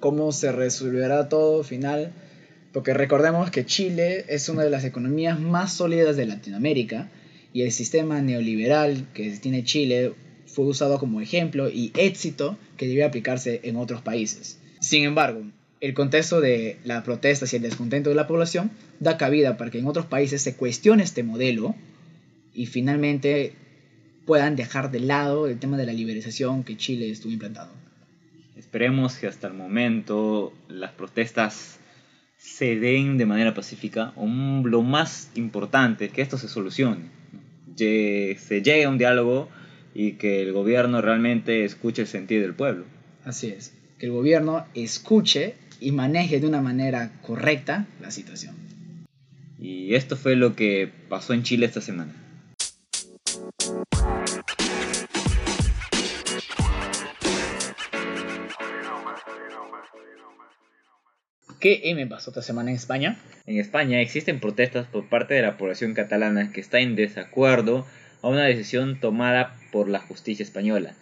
cómo 0.00 0.32
se 0.32 0.50
resolverá 0.50 1.28
todo 1.28 1.60
al 1.60 1.64
final, 1.64 2.12
porque 2.72 2.92
recordemos 2.92 3.50
que 3.50 3.64
Chile 3.64 4.24
es 4.28 4.48
una 4.48 4.64
de 4.64 4.70
las 4.70 4.84
economías 4.84 5.38
más 5.38 5.74
sólidas 5.74 6.16
de 6.16 6.26
Latinoamérica 6.26 7.08
y 7.52 7.62
el 7.62 7.70
sistema 7.70 8.20
neoliberal 8.20 9.06
que 9.14 9.30
tiene 9.38 9.62
Chile 9.62 10.12
fue 10.46 10.66
usado 10.66 10.98
como 10.98 11.20
ejemplo 11.20 11.68
y 11.68 11.92
éxito 11.96 12.56
que 12.76 12.86
debe 12.86 13.04
aplicarse 13.04 13.60
en 13.64 13.76
otros 13.76 14.02
países. 14.02 14.58
Sin 14.80 15.04
embargo, 15.04 15.42
el 15.80 15.94
contexto 15.94 16.40
de 16.40 16.78
las 16.84 17.04
protestas 17.04 17.52
y 17.52 17.56
el 17.56 17.62
descontento 17.62 18.10
de 18.10 18.16
la 18.16 18.26
población 18.26 18.70
da 19.00 19.16
cabida 19.16 19.56
para 19.56 19.70
que 19.70 19.78
en 19.78 19.86
otros 19.86 20.06
países 20.06 20.42
se 20.42 20.56
cuestione 20.56 21.02
este 21.02 21.22
modelo 21.22 21.74
y 22.54 22.66
finalmente 22.66 23.54
puedan 24.24 24.56
dejar 24.56 24.90
de 24.90 25.00
lado 25.00 25.46
el 25.46 25.58
tema 25.58 25.76
de 25.76 25.86
la 25.86 25.92
liberalización 25.92 26.64
que 26.64 26.76
Chile 26.76 27.10
estuvo 27.10 27.32
implantando. 27.32 27.74
Esperemos 28.56 29.16
que 29.16 29.26
hasta 29.26 29.48
el 29.48 29.54
momento 29.54 30.52
las 30.68 30.92
protestas 30.92 31.78
se 32.44 32.76
den 32.78 33.18
de 33.18 33.26
manera 33.26 33.54
pacífica. 33.54 34.12
O 34.16 34.26
lo 34.26 34.82
más 34.82 35.30
importante, 35.34 36.10
que 36.10 36.22
esto 36.22 36.38
se 36.38 36.48
solucione. 36.48 37.10
se 37.76 38.62
llegue 38.62 38.84
a 38.84 38.88
un 38.88 38.98
diálogo 38.98 39.48
y 39.94 40.12
que 40.12 40.42
el 40.42 40.52
gobierno 40.52 41.00
realmente 41.00 41.64
escuche 41.64 42.02
el 42.02 42.08
sentir 42.08 42.42
del 42.42 42.54
pueblo. 42.54 42.84
Así 43.24 43.48
es, 43.48 43.72
que 43.98 44.06
el 44.06 44.12
gobierno 44.12 44.66
escuche 44.74 45.54
y 45.80 45.92
maneje 45.92 46.40
de 46.40 46.48
una 46.48 46.60
manera 46.60 47.12
correcta 47.22 47.86
la 48.00 48.10
situación. 48.10 48.56
Y 49.58 49.94
esto 49.94 50.16
fue 50.16 50.36
lo 50.36 50.56
que 50.56 50.90
pasó 51.08 51.32
en 51.32 51.44
Chile 51.44 51.66
esta 51.66 51.80
semana. 51.80 52.12
¿Qué 61.60 61.94
me 61.96 62.06
pasó 62.06 62.28
esta 62.28 62.42
semana 62.42 62.68
en 62.68 62.76
España? 62.76 63.16
En 63.46 63.58
España 63.58 64.02
existen 64.02 64.38
protestas 64.38 64.86
por 64.86 65.08
parte 65.08 65.32
de 65.32 65.40
la 65.40 65.56
población 65.56 65.94
catalana 65.94 66.52
que 66.52 66.60
está 66.60 66.80
en 66.80 66.94
desacuerdo 66.94 67.86
a 68.24 68.28
una 68.28 68.44
decisión 68.44 68.98
tomada 69.00 69.54
por 69.70 69.90
la 69.90 70.00
justicia 70.00 70.42
española. 70.42 70.94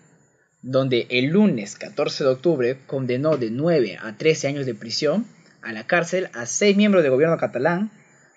Donde 0.60 1.06
el 1.08 1.26
lunes 1.26 1.76
14 1.76 2.24
de 2.24 2.30
octubre 2.30 2.78
condenó 2.88 3.36
de 3.36 3.50
9 3.50 3.96
a 4.02 4.16
13 4.16 4.48
años 4.48 4.66
de 4.66 4.74
prisión 4.74 5.24
a 5.62 5.72
la 5.72 5.86
cárcel 5.86 6.30
a 6.34 6.46
seis 6.46 6.76
miembros 6.76 7.04
del 7.04 7.12
gobierno 7.12 7.36
catalán, 7.36 7.92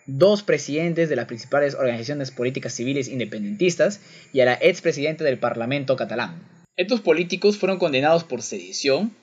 dos 0.05 0.43
presidentes 0.43 1.09
de 1.09 1.15
las 1.15 1.25
principales 1.25 1.73
organizaciones 1.73 2.29
políticas 2.29 2.75
civiles 2.75 3.07
independentistas 3.07 4.01
y 4.31 4.41
a 4.41 4.45
la 4.45 4.59
expresidenta 4.61 5.23
del 5.23 5.39
Parlamento 5.39 5.95
catalán. 5.95 6.43
Estos 6.77 7.01
políticos 7.01 7.57
fueron 7.57 7.79
condenados 7.79 8.23
por 8.23 8.43
sedición, 8.43 9.15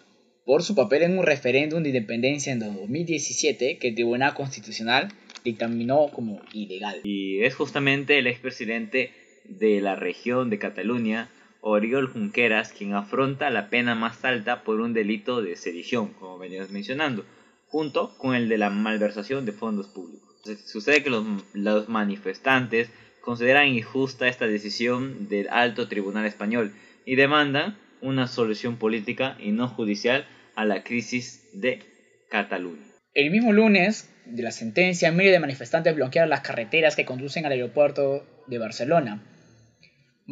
por 0.44 0.64
su 0.64 0.74
papel 0.74 1.02
en 1.02 1.16
un 1.16 1.24
referéndum 1.24 1.84
de 1.84 1.90
independencia 1.90 2.52
en 2.52 2.58
2017 2.58 3.78
que 3.78 3.88
el 3.88 3.94
Tribunal 3.94 4.34
Constitucional 4.34 5.06
dictaminó 5.44 6.08
como 6.12 6.40
ilegal. 6.52 7.00
Y 7.04 7.44
es 7.44 7.54
justamente 7.54 8.18
el 8.18 8.26
expresidente 8.26 9.21
de 9.44 9.80
la 9.80 9.96
región 9.96 10.50
de 10.50 10.58
Cataluña, 10.58 11.28
Oriol 11.60 12.08
Junqueras, 12.08 12.72
quien 12.72 12.94
afronta 12.94 13.50
la 13.50 13.70
pena 13.70 13.94
más 13.94 14.24
alta 14.24 14.62
por 14.64 14.80
un 14.80 14.92
delito 14.92 15.42
de 15.42 15.56
sedición, 15.56 16.12
como 16.14 16.38
veníamos 16.38 16.70
mencionando, 16.70 17.24
junto 17.68 18.16
con 18.18 18.34
el 18.34 18.48
de 18.48 18.58
la 18.58 18.70
malversación 18.70 19.46
de 19.46 19.52
fondos 19.52 19.88
públicos. 19.88 20.28
Sucede 20.66 21.02
que 21.02 21.10
los, 21.10 21.24
los 21.54 21.88
manifestantes 21.88 22.90
consideran 23.20 23.68
injusta 23.68 24.26
esta 24.26 24.46
decisión 24.46 25.28
del 25.28 25.48
alto 25.48 25.88
tribunal 25.88 26.26
español 26.26 26.72
y 27.06 27.14
demandan 27.14 27.78
una 28.00 28.26
solución 28.26 28.76
política 28.76 29.36
y 29.38 29.52
no 29.52 29.68
judicial 29.68 30.26
a 30.56 30.64
la 30.64 30.82
crisis 30.82 31.48
de 31.52 31.80
Cataluña. 32.28 32.82
El 33.14 33.30
mismo 33.30 33.52
lunes 33.52 34.10
de 34.26 34.42
la 34.42 34.50
sentencia, 34.50 35.12
miles 35.12 35.32
de 35.32 35.40
manifestantes 35.40 35.94
bloquearon 35.94 36.30
las 36.30 36.40
carreteras 36.40 36.96
que 36.96 37.04
conducen 37.04 37.46
al 37.46 37.52
aeropuerto 37.52 38.26
de 38.46 38.58
Barcelona. 38.58 39.22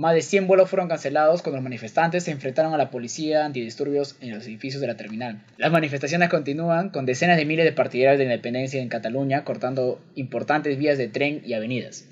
Más 0.00 0.14
de 0.14 0.22
100 0.22 0.46
vuelos 0.46 0.70
fueron 0.70 0.88
cancelados 0.88 1.42
cuando 1.42 1.58
los 1.58 1.62
manifestantes 1.62 2.24
se 2.24 2.30
enfrentaron 2.30 2.72
a 2.72 2.78
la 2.78 2.90
policía 2.90 3.44
antidisturbios 3.44 4.16
en 4.22 4.34
los 4.34 4.46
edificios 4.46 4.80
de 4.80 4.86
la 4.86 4.96
terminal. 4.96 5.44
Las 5.58 5.70
manifestaciones 5.70 6.30
continúan 6.30 6.88
con 6.88 7.04
decenas 7.04 7.36
de 7.36 7.44
miles 7.44 7.66
de 7.66 7.72
partidarios 7.72 8.16
de 8.16 8.24
independencia 8.24 8.80
en 8.80 8.88
Cataluña 8.88 9.44
cortando 9.44 10.00
importantes 10.14 10.78
vías 10.78 10.96
de 10.96 11.08
tren 11.08 11.42
y 11.44 11.52
avenidas. 11.52 12.06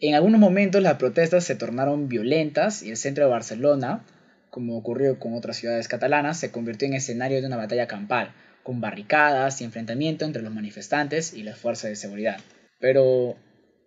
En 0.00 0.14
algunos 0.14 0.38
momentos 0.38 0.82
las 0.82 0.98
protestas 0.98 1.44
se 1.44 1.56
tornaron 1.56 2.10
violentas 2.10 2.82
y 2.82 2.90
el 2.90 2.98
centro 2.98 3.24
de 3.24 3.30
Barcelona 3.30 4.04
como 4.50 4.76
ocurrió 4.76 5.18
con 5.18 5.32
otras 5.32 5.56
ciudades 5.56 5.88
catalanas, 5.88 6.38
se 6.38 6.50
convirtió 6.50 6.86
en 6.86 6.92
escenario 6.92 7.40
de 7.40 7.46
una 7.46 7.56
batalla 7.56 7.88
campal, 7.88 8.34
con 8.62 8.82
barricadas 8.82 9.62
y 9.62 9.64
enfrentamiento 9.64 10.26
entre 10.26 10.42
los 10.42 10.52
manifestantes 10.52 11.32
y 11.32 11.42
las 11.42 11.58
fuerzas 11.58 11.88
de 11.88 11.96
seguridad. 11.96 12.36
Pero, 12.80 13.34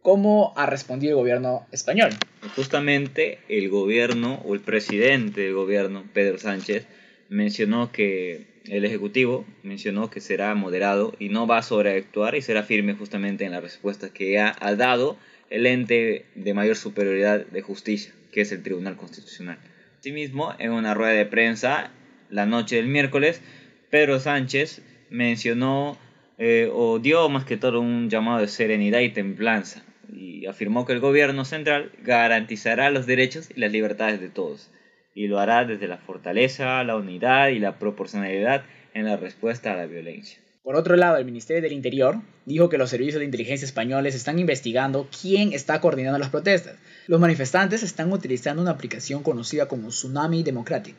¿cómo 0.07 0.53
ha 0.55 0.65
respondido 0.65 1.11
el 1.11 1.17
gobierno 1.17 1.67
español? 1.73 2.11
Justamente 2.55 3.39
el 3.49 3.67
gobierno 3.67 4.41
o 4.45 4.53
el 4.53 4.61
presidente 4.61 5.41
del 5.41 5.53
gobierno, 5.53 6.05
Pedro 6.13 6.37
Sánchez, 6.37 6.87
mencionó 7.27 7.91
que 7.91 8.47
el 8.69 8.85
Ejecutivo 8.85 9.45
mencionó 9.63 10.09
que 10.09 10.21
será 10.21 10.55
moderado 10.55 11.13
y 11.19 11.27
no 11.27 11.45
va 11.45 11.57
a 11.57 11.61
sobreactuar 11.61 12.35
y 12.35 12.41
será 12.41 12.63
firme 12.63 12.93
justamente 12.93 13.43
en 13.43 13.51
la 13.51 13.59
respuesta 13.59 14.13
que 14.13 14.39
ha, 14.39 14.55
ha 14.61 14.75
dado 14.75 15.17
el 15.49 15.65
ente 15.65 16.23
de 16.35 16.53
mayor 16.53 16.77
superioridad 16.77 17.45
de 17.45 17.61
justicia, 17.61 18.13
que 18.31 18.39
es 18.39 18.53
el 18.53 18.63
Tribunal 18.63 18.95
Constitucional. 18.95 19.57
Asimismo, 19.99 20.53
en 20.57 20.71
una 20.71 20.93
rueda 20.93 21.15
de 21.15 21.25
prensa 21.25 21.91
la 22.29 22.45
noche 22.45 22.77
del 22.77 22.87
miércoles, 22.87 23.41
Pedro 23.89 24.21
Sánchez 24.21 24.81
mencionó 25.09 25.97
eh, 26.37 26.69
o 26.71 26.97
dio 26.99 27.27
más 27.27 27.43
que 27.43 27.57
todo 27.57 27.81
un 27.81 28.09
llamado 28.09 28.39
de 28.39 28.47
serenidad 28.47 29.01
y 29.01 29.09
templanza 29.09 29.83
y 30.11 30.45
afirmó 30.45 30.85
que 30.85 30.93
el 30.93 30.99
gobierno 30.99 31.45
central 31.45 31.91
garantizará 32.03 32.89
los 32.89 33.05
derechos 33.05 33.49
y 33.55 33.59
las 33.59 33.71
libertades 33.71 34.19
de 34.19 34.29
todos 34.29 34.69
y 35.17 35.27
lo 35.27 35.39
hará 35.39 35.65
desde 35.65 35.87
la 35.87 35.97
fortaleza, 35.97 36.83
la 36.83 36.95
unidad 36.95 37.47
y 37.47 37.57
la 37.57 37.79
proporcionalidad 37.79 38.63
en 38.93 39.05
la 39.05 39.17
respuesta 39.17 39.73
a 39.73 39.75
la 39.75 39.87
violencia. 39.87 40.37
Por 40.61 40.75
otro 40.75 40.95
lado, 40.95 41.17
el 41.17 41.25
Ministerio 41.25 41.63
del 41.63 41.71
Interior 41.71 42.17
dijo 42.45 42.69
que 42.69 42.77
los 42.77 42.91
servicios 42.91 43.17
de 43.17 43.25
inteligencia 43.25 43.65
españoles 43.65 44.13
están 44.13 44.37
investigando 44.37 45.09
quién 45.21 45.53
está 45.53 45.81
coordinando 45.81 46.19
las 46.19 46.29
protestas. 46.29 46.75
Los 47.07 47.19
manifestantes 47.19 47.81
están 47.81 48.11
utilizando 48.11 48.61
una 48.61 48.71
aplicación 48.71 49.23
conocida 49.23 49.67
como 49.67 49.87
Tsunami 49.87 50.43
Democratic, 50.43 50.97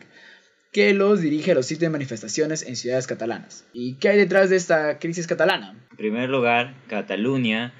que 0.73 0.95
los 0.95 1.21
dirige 1.21 1.53
a 1.53 1.55
los 1.55 1.67
sitios 1.67 1.83
de 1.83 1.91
manifestaciones 1.91 2.67
en 2.67 2.75
ciudades 2.75 3.07
catalanas. 3.07 3.67
¿Y 3.73 3.99
qué 3.99 4.09
hay 4.09 4.17
detrás 4.17 4.51
de 4.51 4.57
esta 4.57 4.99
crisis 4.99 5.29
catalana? 5.29 5.77
En 5.93 5.97
primer 5.97 6.29
lugar, 6.29 6.75
Cataluña 6.89 7.73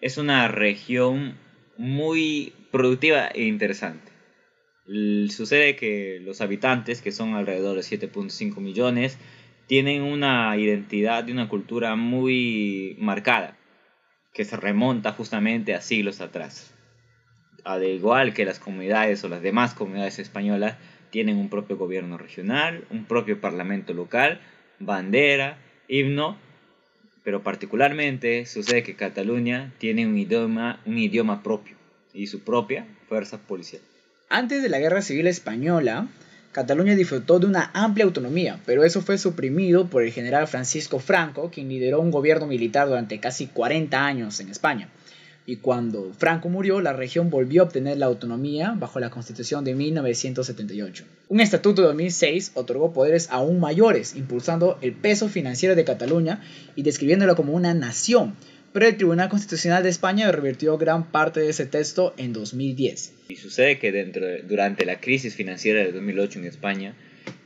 es 0.00 0.18
una 0.18 0.48
región 0.48 1.36
muy 1.76 2.52
productiva 2.70 3.28
e 3.28 3.44
interesante. 3.44 4.12
Sucede 5.28 5.76
que 5.76 6.18
los 6.20 6.40
habitantes, 6.40 7.02
que 7.02 7.12
son 7.12 7.34
alrededor 7.34 7.76
de 7.76 7.82
7.5 7.82 8.56
millones, 8.60 9.18
tienen 9.66 10.02
una 10.02 10.56
identidad 10.56 11.26
y 11.28 11.32
una 11.32 11.48
cultura 11.48 11.94
muy 11.94 12.96
marcada, 12.98 13.58
que 14.32 14.44
se 14.44 14.56
remonta 14.56 15.12
justamente 15.12 15.74
a 15.74 15.82
siglos 15.82 16.20
atrás. 16.20 16.74
al 17.64 17.84
igual 17.84 18.32
que 18.32 18.46
las 18.46 18.58
comunidades 18.58 19.22
o 19.24 19.28
las 19.28 19.42
demás 19.42 19.74
comunidades 19.74 20.18
españolas, 20.18 20.76
tienen 21.10 21.36
un 21.36 21.50
propio 21.50 21.76
gobierno 21.76 22.16
regional, 22.16 22.84
un 22.90 23.04
propio 23.04 23.40
parlamento 23.40 23.92
local, 23.92 24.40
bandera, 24.78 25.58
himno, 25.88 26.38
pero 27.28 27.42
particularmente 27.42 28.46
sucede 28.46 28.82
que 28.82 28.96
Cataluña 28.96 29.74
tiene 29.76 30.06
un 30.06 30.16
idioma, 30.16 30.80
un 30.86 30.96
idioma 30.96 31.42
propio 31.42 31.76
y 32.14 32.26
su 32.28 32.40
propia 32.40 32.86
fuerza 33.06 33.36
policial. 33.36 33.82
Antes 34.30 34.62
de 34.62 34.70
la 34.70 34.78
Guerra 34.78 35.02
Civil 35.02 35.26
Española, 35.26 36.08
Cataluña 36.52 36.94
disfrutó 36.94 37.38
de 37.38 37.44
una 37.44 37.70
amplia 37.74 38.06
autonomía, 38.06 38.60
pero 38.64 38.82
eso 38.82 39.02
fue 39.02 39.18
suprimido 39.18 39.90
por 39.90 40.04
el 40.04 40.10
general 40.10 40.48
Francisco 40.48 41.00
Franco, 41.00 41.50
quien 41.50 41.68
lideró 41.68 42.00
un 42.00 42.10
gobierno 42.10 42.46
militar 42.46 42.88
durante 42.88 43.20
casi 43.20 43.46
40 43.46 44.06
años 44.06 44.40
en 44.40 44.48
España 44.48 44.88
y 45.48 45.56
cuando 45.56 46.12
Franco 46.12 46.50
murió, 46.50 46.82
la 46.82 46.92
región 46.92 47.30
volvió 47.30 47.62
a 47.62 47.64
obtener 47.64 47.96
la 47.96 48.04
autonomía 48.04 48.74
bajo 48.76 49.00
la 49.00 49.08
Constitución 49.08 49.64
de 49.64 49.74
1978. 49.74 51.04
Un 51.28 51.40
estatuto 51.40 51.80
de 51.80 51.88
2006 51.88 52.52
otorgó 52.52 52.92
poderes 52.92 53.28
aún 53.30 53.58
mayores, 53.58 54.14
impulsando 54.14 54.76
el 54.82 54.92
peso 54.92 55.30
financiero 55.30 55.74
de 55.74 55.86
Cataluña 55.86 56.42
y 56.76 56.82
describiéndolo 56.82 57.34
como 57.34 57.54
una 57.54 57.72
nación, 57.72 58.34
pero 58.74 58.88
el 58.88 58.98
Tribunal 58.98 59.30
Constitucional 59.30 59.82
de 59.82 59.88
España 59.88 60.30
revirtió 60.30 60.76
gran 60.76 61.10
parte 61.10 61.40
de 61.40 61.48
ese 61.48 61.64
texto 61.64 62.12
en 62.18 62.34
2010. 62.34 63.14
Y 63.30 63.36
sucede 63.36 63.78
que 63.78 64.04
durante 64.46 64.84
la 64.84 65.00
crisis 65.00 65.34
financiera 65.34 65.80
de 65.80 65.92
2008 65.92 66.40
en 66.40 66.44
España, 66.44 66.94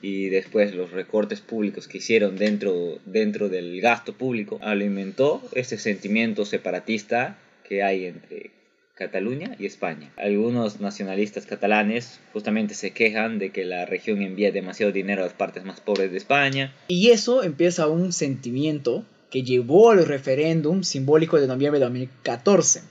y 0.02 0.28
después 0.28 0.74
los 0.74 0.90
recortes 0.90 1.40
públicos 1.40 1.86
que 1.86 1.98
hicieron 1.98 2.36
dentro, 2.36 2.98
dentro 3.06 3.48
del 3.48 3.80
gasto 3.80 4.12
público, 4.12 4.58
alimentó 4.60 5.40
ese 5.52 5.78
sentimiento 5.78 6.44
separatista 6.44 7.38
que 7.62 7.82
hay 7.82 8.06
entre 8.06 8.50
Cataluña 8.94 9.56
y 9.58 9.66
España. 9.66 10.12
Algunos 10.16 10.80
nacionalistas 10.80 11.46
catalanes 11.46 12.20
justamente 12.32 12.74
se 12.74 12.92
quejan 12.92 13.38
de 13.38 13.50
que 13.50 13.64
la 13.64 13.86
región 13.86 14.22
envía 14.22 14.52
demasiado 14.52 14.92
dinero 14.92 15.22
a 15.22 15.24
las 15.24 15.34
partes 15.34 15.64
más 15.64 15.80
pobres 15.80 16.10
de 16.10 16.18
España. 16.18 16.74
Y 16.88 17.10
eso 17.10 17.42
empieza 17.42 17.88
un 17.88 18.12
sentimiento 18.12 19.04
que 19.30 19.42
llevó 19.42 19.90
al 19.90 20.06
referéndum 20.06 20.82
simbólico 20.82 21.40
de 21.40 21.46
noviembre 21.46 21.80
de 21.80 21.86
2014, 21.86 22.82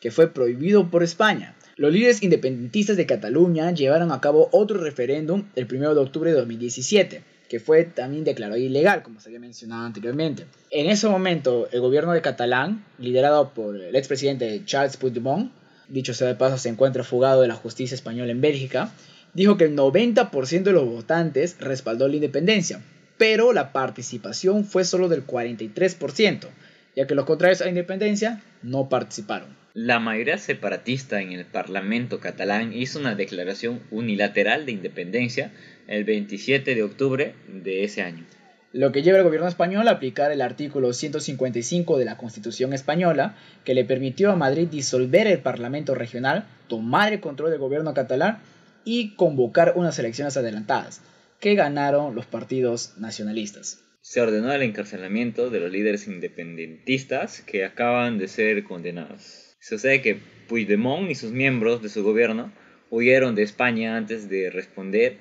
que 0.00 0.10
fue 0.10 0.32
prohibido 0.32 0.90
por 0.90 1.02
España. 1.02 1.54
Los 1.76 1.92
líderes 1.92 2.22
independentistas 2.22 2.96
de 2.96 3.06
Cataluña 3.06 3.70
llevaron 3.72 4.12
a 4.12 4.20
cabo 4.20 4.48
otro 4.52 4.82
referéndum 4.82 5.44
el 5.56 5.66
1 5.70 5.94
de 5.94 6.00
octubre 6.00 6.30
de 6.30 6.36
2017 6.36 7.22
que 7.50 7.58
fue 7.58 7.82
también 7.82 8.22
declarado 8.22 8.60
ilegal, 8.60 9.02
como 9.02 9.20
se 9.20 9.28
había 9.28 9.40
mencionado 9.40 9.84
anteriormente. 9.84 10.46
En 10.70 10.88
ese 10.88 11.08
momento, 11.08 11.68
el 11.72 11.80
gobierno 11.80 12.12
de 12.12 12.22
Catalán, 12.22 12.84
liderado 12.96 13.50
por 13.52 13.74
el 13.74 13.96
expresidente 13.96 14.62
Charles 14.64 14.96
Puigdemont, 14.96 15.50
dicho 15.88 16.14
sea 16.14 16.28
de 16.28 16.36
paso, 16.36 16.58
se 16.58 16.68
encuentra 16.68 17.02
fugado 17.02 17.42
de 17.42 17.48
la 17.48 17.56
justicia 17.56 17.96
española 17.96 18.30
en 18.30 18.40
Bélgica, 18.40 18.92
dijo 19.34 19.56
que 19.56 19.64
el 19.64 19.74
90% 19.74 20.62
de 20.62 20.72
los 20.72 20.84
votantes 20.84 21.56
respaldó 21.58 22.06
la 22.06 22.14
independencia, 22.14 22.82
pero 23.18 23.52
la 23.52 23.72
participación 23.72 24.64
fue 24.64 24.84
solo 24.84 25.08
del 25.08 25.26
43%, 25.26 26.46
ya 26.94 27.08
que 27.08 27.16
los 27.16 27.24
contrarios 27.24 27.60
a 27.62 27.64
la 27.64 27.70
independencia 27.70 28.44
no 28.62 28.88
participaron. 28.88 29.58
La 29.74 30.00
mayoría 30.00 30.36
separatista 30.36 31.20
en 31.20 31.30
el 31.30 31.44
Parlamento 31.46 32.18
catalán 32.18 32.72
hizo 32.72 32.98
una 32.98 33.14
declaración 33.14 33.80
unilateral 33.92 34.66
de 34.66 34.72
independencia 34.72 35.52
el 35.90 36.04
27 36.04 36.74
de 36.74 36.82
octubre 36.84 37.34
de 37.48 37.84
ese 37.84 38.02
año. 38.02 38.24
Lo 38.72 38.92
que 38.92 39.02
lleva 39.02 39.18
al 39.18 39.24
gobierno 39.24 39.48
español 39.48 39.88
a 39.88 39.92
aplicar 39.92 40.30
el 40.30 40.40
artículo 40.40 40.92
155 40.92 41.98
de 41.98 42.04
la 42.04 42.16
Constitución 42.16 42.72
española, 42.72 43.36
que 43.64 43.74
le 43.74 43.84
permitió 43.84 44.30
a 44.30 44.36
Madrid 44.36 44.68
disolver 44.68 45.26
el 45.26 45.40
Parlamento 45.40 45.96
regional, 45.96 46.46
tomar 46.68 47.12
el 47.12 47.18
control 47.18 47.50
del 47.50 47.58
gobierno 47.58 47.92
catalán 47.92 48.38
y 48.84 49.16
convocar 49.16 49.72
unas 49.74 49.98
elecciones 49.98 50.36
adelantadas, 50.36 51.02
que 51.40 51.56
ganaron 51.56 52.14
los 52.14 52.26
partidos 52.26 52.94
nacionalistas. 52.96 53.82
Se 54.00 54.20
ordenó 54.20 54.52
el 54.52 54.62
encarcelamiento 54.62 55.50
de 55.50 55.58
los 55.58 55.72
líderes 55.72 56.06
independentistas 56.06 57.42
que 57.42 57.64
acaban 57.64 58.16
de 58.18 58.28
ser 58.28 58.62
condenados. 58.62 59.56
Sucede 59.60 60.00
que 60.00 60.20
Puigdemont 60.48 61.10
y 61.10 61.16
sus 61.16 61.32
miembros 61.32 61.82
de 61.82 61.88
su 61.88 62.04
gobierno 62.04 62.52
huyeron 62.90 63.34
de 63.34 63.42
España 63.42 63.96
antes 63.96 64.28
de 64.28 64.50
responder 64.50 65.18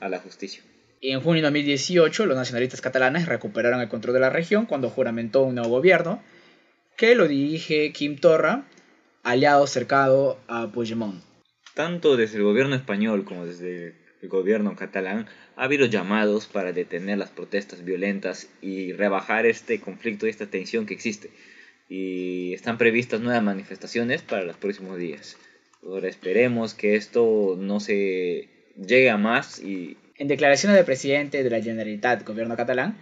a 0.00 0.08
la 0.08 0.18
justicia. 0.18 0.62
En 1.02 1.20
junio 1.20 1.40
de 1.40 1.46
2018, 1.48 2.26
los 2.26 2.36
nacionalistas 2.36 2.80
catalanes 2.80 3.26
recuperaron 3.26 3.80
el 3.80 3.88
control 3.88 4.14
de 4.14 4.20
la 4.20 4.30
región 4.30 4.66
cuando 4.66 4.90
juramentó 4.90 5.42
un 5.42 5.54
nuevo 5.54 5.70
gobierno 5.70 6.22
que 6.96 7.14
lo 7.14 7.26
dirige 7.26 7.92
Kim 7.92 8.18
Torra, 8.18 8.66
aliado 9.22 9.66
cercado 9.66 10.38
a 10.48 10.70
Puigdemont. 10.70 11.22
Tanto 11.74 12.18
desde 12.18 12.36
el 12.36 12.42
gobierno 12.42 12.74
español 12.74 13.24
como 13.24 13.46
desde 13.46 13.94
el 14.20 14.28
gobierno 14.28 14.76
catalán 14.76 15.26
ha 15.56 15.64
habido 15.64 15.86
llamados 15.86 16.46
para 16.46 16.72
detener 16.72 17.16
las 17.16 17.30
protestas 17.30 17.84
violentas 17.84 18.50
y 18.60 18.92
rebajar 18.92 19.46
este 19.46 19.80
conflicto 19.80 20.26
y 20.26 20.30
esta 20.30 20.46
tensión 20.46 20.84
que 20.84 20.92
existe. 20.92 21.30
Y 21.88 22.52
están 22.52 22.76
previstas 22.76 23.20
nuevas 23.20 23.42
manifestaciones 23.42 24.20
para 24.20 24.44
los 24.44 24.56
próximos 24.56 24.98
días. 24.98 25.38
Ahora 25.82 26.08
esperemos 26.08 26.74
que 26.74 26.96
esto 26.96 27.56
no 27.58 27.80
se 27.80 28.48
llegue 28.76 29.10
a 29.10 29.16
más 29.16 29.60
y... 29.60 29.96
En 30.16 30.28
declaraciones 30.28 30.76
del 30.76 30.84
presidente 30.84 31.42
de 31.42 31.48
la 31.48 31.62
Generalitat, 31.62 32.26
gobierno 32.26 32.54
catalán, 32.54 32.98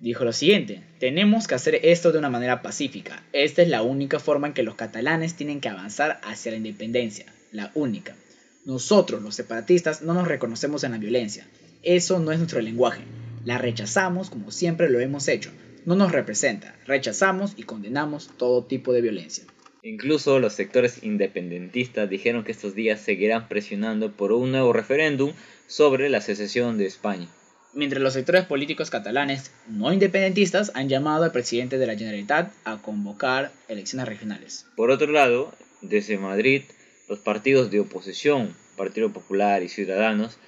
dijo 0.00 0.24
lo 0.24 0.32
siguiente, 0.32 0.82
tenemos 0.98 1.46
que 1.46 1.54
hacer 1.54 1.80
esto 1.82 2.10
de 2.10 2.18
una 2.18 2.30
manera 2.30 2.62
pacífica. 2.62 3.22
Esta 3.34 3.60
es 3.60 3.68
la 3.68 3.82
única 3.82 4.18
forma 4.18 4.46
en 4.46 4.54
que 4.54 4.62
los 4.62 4.74
catalanes 4.74 5.34
tienen 5.34 5.60
que 5.60 5.68
avanzar 5.68 6.20
hacia 6.24 6.52
la 6.52 6.56
independencia, 6.56 7.26
la 7.52 7.70
única. 7.74 8.16
Nosotros, 8.64 9.20
los 9.20 9.34
separatistas, 9.34 10.00
no 10.00 10.14
nos 10.14 10.26
reconocemos 10.26 10.84
en 10.84 10.92
la 10.92 10.98
violencia. 10.98 11.46
Eso 11.82 12.18
no 12.18 12.32
es 12.32 12.38
nuestro 12.38 12.62
lenguaje. 12.62 13.02
La 13.44 13.58
rechazamos 13.58 14.30
como 14.30 14.52
siempre 14.52 14.88
lo 14.88 15.00
hemos 15.00 15.28
hecho. 15.28 15.50
No 15.84 15.96
nos 15.96 16.12
representa. 16.12 16.74
Rechazamos 16.86 17.52
y 17.56 17.64
condenamos 17.64 18.30
todo 18.38 18.64
tipo 18.64 18.92
de 18.92 19.02
violencia. 19.02 19.44
Incluso 19.84 20.38
los 20.38 20.52
sectores 20.52 21.02
independentistas 21.02 22.08
dijeron 22.08 22.44
que 22.44 22.52
estos 22.52 22.76
días 22.76 23.00
seguirán 23.00 23.48
presionando 23.48 24.12
por 24.12 24.30
un 24.30 24.52
nuevo 24.52 24.72
referéndum 24.72 25.32
sobre 25.66 26.08
la 26.08 26.20
secesión 26.20 26.78
de 26.78 26.86
España. 26.86 27.26
Mientras 27.74 28.00
los 28.00 28.12
sectores 28.12 28.44
políticos 28.44 28.90
catalanes 28.90 29.50
no 29.66 29.92
independentistas 29.92 30.70
han 30.74 30.88
llamado 30.88 31.24
al 31.24 31.32
presidente 31.32 31.78
de 31.78 31.86
la 31.88 31.96
Generalitat 31.96 32.52
a 32.64 32.80
convocar 32.80 33.50
elecciones 33.66 34.06
regionales. 34.06 34.66
Por 34.76 34.92
otro 34.92 35.10
lado, 35.10 35.52
desde 35.80 36.16
Madrid, 36.16 36.62
los 37.08 37.18
partidos 37.18 37.72
de 37.72 37.80
oposición, 37.80 38.54
Partido 38.76 39.12
Popular 39.12 39.64
y 39.64 39.68
Ciudadanos, 39.68 40.38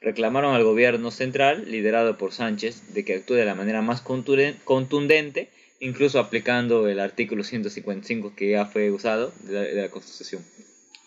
reclamaron 0.00 0.54
al 0.54 0.64
gobierno 0.64 1.10
central, 1.10 1.70
liderado 1.70 2.16
por 2.16 2.32
Sánchez, 2.32 2.94
de 2.94 3.04
que 3.04 3.16
actúe 3.16 3.34
de 3.34 3.44
la 3.44 3.54
manera 3.54 3.82
más 3.82 4.00
contundente 4.00 5.50
incluso 5.80 6.18
aplicando 6.18 6.88
el 6.88 7.00
artículo 7.00 7.44
155 7.44 8.34
que 8.34 8.50
ya 8.50 8.66
fue 8.66 8.90
usado 8.90 9.32
de 9.44 9.74
la, 9.74 9.88
Constitución, 9.88 10.42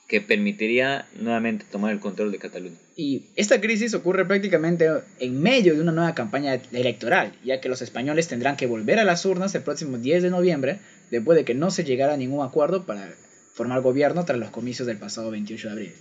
que 0.07 0.21
permitiría 0.21 1.07
nuevamente 1.19 1.65
tomar 1.69 1.91
el 1.91 1.99
control 1.99 2.31
de 2.31 2.37
Cataluña. 2.37 2.77
Y 2.95 3.23
esta 3.35 3.61
crisis 3.61 3.93
ocurre 3.93 4.25
prácticamente 4.25 4.89
en 5.19 5.41
medio 5.41 5.75
de 5.75 5.81
una 5.81 5.91
nueva 5.91 6.15
campaña 6.15 6.55
electoral, 6.71 7.33
ya 7.43 7.61
que 7.61 7.69
los 7.69 7.81
españoles 7.81 8.27
tendrán 8.27 8.57
que 8.57 8.67
volver 8.67 8.99
a 8.99 9.03
las 9.03 9.25
urnas 9.25 9.55
el 9.55 9.63
próximo 9.63 9.97
10 9.97 10.23
de 10.23 10.29
noviembre, 10.29 10.79
después 11.09 11.37
de 11.37 11.45
que 11.45 11.53
no 11.53 11.71
se 11.71 11.83
llegara 11.83 12.13
a 12.13 12.17
ningún 12.17 12.45
acuerdo 12.45 12.85
para 12.85 13.13
formar 13.53 13.81
gobierno 13.81 14.25
tras 14.25 14.39
los 14.39 14.49
comicios 14.49 14.87
del 14.87 14.97
pasado 14.97 15.31
28 15.31 15.67
de 15.67 15.73
abril. 15.73 15.93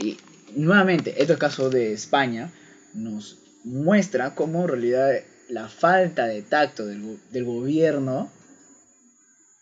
Y 0.00 0.16
nuevamente, 0.56 1.14
este 1.18 1.36
caso 1.36 1.70
de 1.70 1.92
España 1.92 2.50
nos 2.94 3.38
muestra 3.64 4.34
cómo 4.34 4.62
en 4.62 4.68
realidad 4.68 5.20
la 5.48 5.68
falta 5.68 6.26
de 6.26 6.42
tacto 6.42 6.86
del, 6.86 7.44
gobierno, 7.44 8.30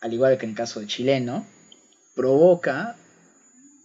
al 0.00 0.12
igual 0.12 0.38
que 0.38 0.46
en 0.46 0.50
el 0.50 0.56
caso 0.56 0.80
de 0.80 0.86
chileno, 0.86 1.46
provoca 2.14 2.96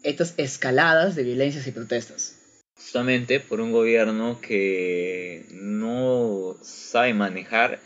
estas 0.04 0.34
escaladas 0.38 1.16
de 1.16 1.24
violencias 1.24 1.68
y 1.68 1.72
protestas. 1.72 2.36
Justamente 2.76 3.40
por 3.40 3.60
un 3.60 3.72
gobierno 3.72 4.40
que 4.40 5.46
no 5.52 6.58
sabe 6.62 7.14
manejar 7.14 7.80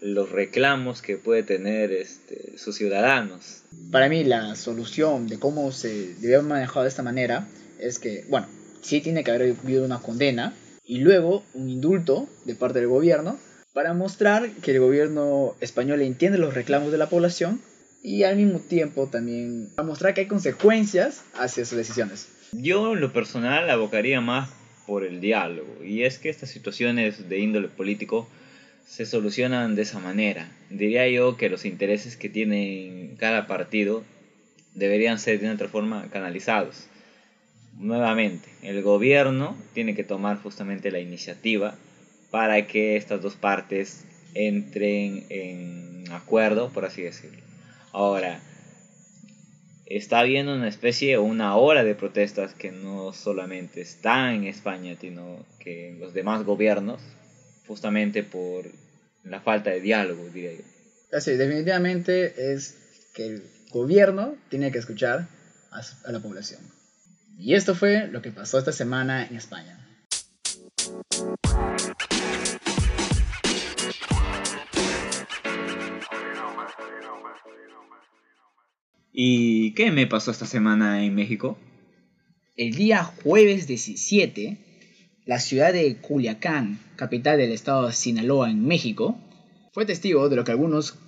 los 0.00 0.30
reclamos 0.30 1.02
que 1.02 1.16
puede 1.16 1.42
tener 1.42 1.90
este, 1.90 2.56
sus 2.56 2.76
ciudadanos. 2.76 3.64
Para 3.90 4.08
mí 4.08 4.22
la 4.22 4.54
solución 4.54 5.26
de 5.26 5.40
cómo 5.40 5.72
se 5.72 6.14
debe 6.14 6.36
haber 6.36 6.46
manejado 6.46 6.84
de 6.84 6.88
esta 6.88 7.02
manera 7.02 7.48
es 7.80 7.98
que, 7.98 8.24
bueno, 8.28 8.46
sí 8.80 9.00
tiene 9.00 9.24
que 9.24 9.32
haber 9.32 9.56
habido 9.60 9.84
una 9.84 10.00
condena 10.00 10.54
y 10.84 10.98
luego 10.98 11.42
un 11.54 11.68
indulto 11.68 12.28
de 12.44 12.54
parte 12.54 12.78
del 12.78 12.88
gobierno 12.88 13.38
para 13.78 13.94
mostrar 13.94 14.50
que 14.60 14.72
el 14.72 14.80
gobierno 14.80 15.54
español 15.60 16.02
entiende 16.02 16.36
los 16.36 16.52
reclamos 16.52 16.90
de 16.90 16.98
la 16.98 17.08
población 17.08 17.60
y 18.02 18.24
al 18.24 18.34
mismo 18.34 18.58
tiempo 18.58 19.06
también 19.06 19.68
para 19.76 19.86
mostrar 19.86 20.14
que 20.14 20.22
hay 20.22 20.26
consecuencias 20.26 21.22
hacia 21.34 21.64
sus 21.64 21.78
decisiones. 21.78 22.28
Yo 22.50 22.94
en 22.94 23.00
lo 23.00 23.12
personal 23.12 23.70
abocaría 23.70 24.20
más 24.20 24.50
por 24.84 25.04
el 25.04 25.20
diálogo 25.20 25.84
y 25.84 26.02
es 26.02 26.18
que 26.18 26.28
estas 26.28 26.50
situaciones 26.50 27.28
de 27.28 27.38
índole 27.38 27.68
político 27.68 28.28
se 28.84 29.06
solucionan 29.06 29.76
de 29.76 29.82
esa 29.82 30.00
manera. 30.00 30.50
Diría 30.70 31.08
yo 31.08 31.36
que 31.36 31.48
los 31.48 31.64
intereses 31.64 32.16
que 32.16 32.28
tiene 32.28 33.14
cada 33.18 33.46
partido 33.46 34.02
deberían 34.74 35.20
ser 35.20 35.38
de 35.38 35.50
otra 35.50 35.68
forma 35.68 36.08
canalizados. 36.10 36.88
Nuevamente, 37.78 38.48
el 38.62 38.82
gobierno 38.82 39.56
tiene 39.72 39.94
que 39.94 40.02
tomar 40.02 40.42
justamente 40.42 40.90
la 40.90 40.98
iniciativa 40.98 41.76
para 42.30 42.66
que 42.66 42.96
estas 42.96 43.22
dos 43.22 43.36
partes 43.36 44.04
entren 44.34 45.26
en 45.30 46.04
acuerdo, 46.12 46.70
por 46.70 46.84
así 46.84 47.02
decirlo. 47.02 47.42
Ahora, 47.92 48.40
está 49.86 50.20
habiendo 50.20 50.54
una 50.54 50.68
especie 50.68 51.16
o 51.16 51.22
una 51.22 51.56
ola 51.56 51.82
de 51.82 51.94
protestas 51.94 52.54
que 52.54 52.70
no 52.70 53.12
solamente 53.12 53.80
está 53.80 54.34
en 54.34 54.44
España, 54.44 54.96
sino 55.00 55.44
que 55.58 55.88
en 55.88 56.00
los 56.00 56.12
demás 56.12 56.44
gobiernos, 56.44 57.00
justamente 57.66 58.22
por 58.22 58.66
la 59.24 59.40
falta 59.40 59.70
de 59.70 59.80
diálogo, 59.80 60.24
diría 60.28 60.52
yo. 60.52 60.64
Así, 61.12 61.32
definitivamente 61.32 62.52
es 62.52 62.76
que 63.14 63.26
el 63.26 63.42
gobierno 63.70 64.36
tiene 64.50 64.70
que 64.70 64.78
escuchar 64.78 65.26
a, 65.70 66.10
la 66.12 66.20
población. 66.20 66.60
Y 67.38 67.54
esto 67.54 67.74
fue 67.74 68.08
lo 68.08 68.20
que 68.20 68.30
pasó 68.30 68.58
esta 68.58 68.72
semana 68.72 69.26
en 69.26 69.36
España. 69.36 69.78
¿Y 79.20 79.72
qué 79.72 79.90
me 79.90 80.06
pasó 80.06 80.30
esta 80.30 80.46
semana 80.46 81.04
en 81.04 81.12
México? 81.12 81.58
El 82.56 82.76
día 82.76 83.02
jueves 83.02 83.66
17, 83.66 84.56
la 85.26 85.40
ciudad 85.40 85.72
de 85.72 85.96
Culiacán, 85.96 86.78
capital 86.94 87.36
del 87.36 87.50
estado 87.50 87.88
de 87.88 87.94
Sinaloa 87.94 88.48
en 88.48 88.64
México, 88.64 89.18
fue 89.72 89.86
testigo 89.86 90.28
de 90.28 90.36
lo 90.36 90.44
que 90.44 90.52
algunos 90.52 91.00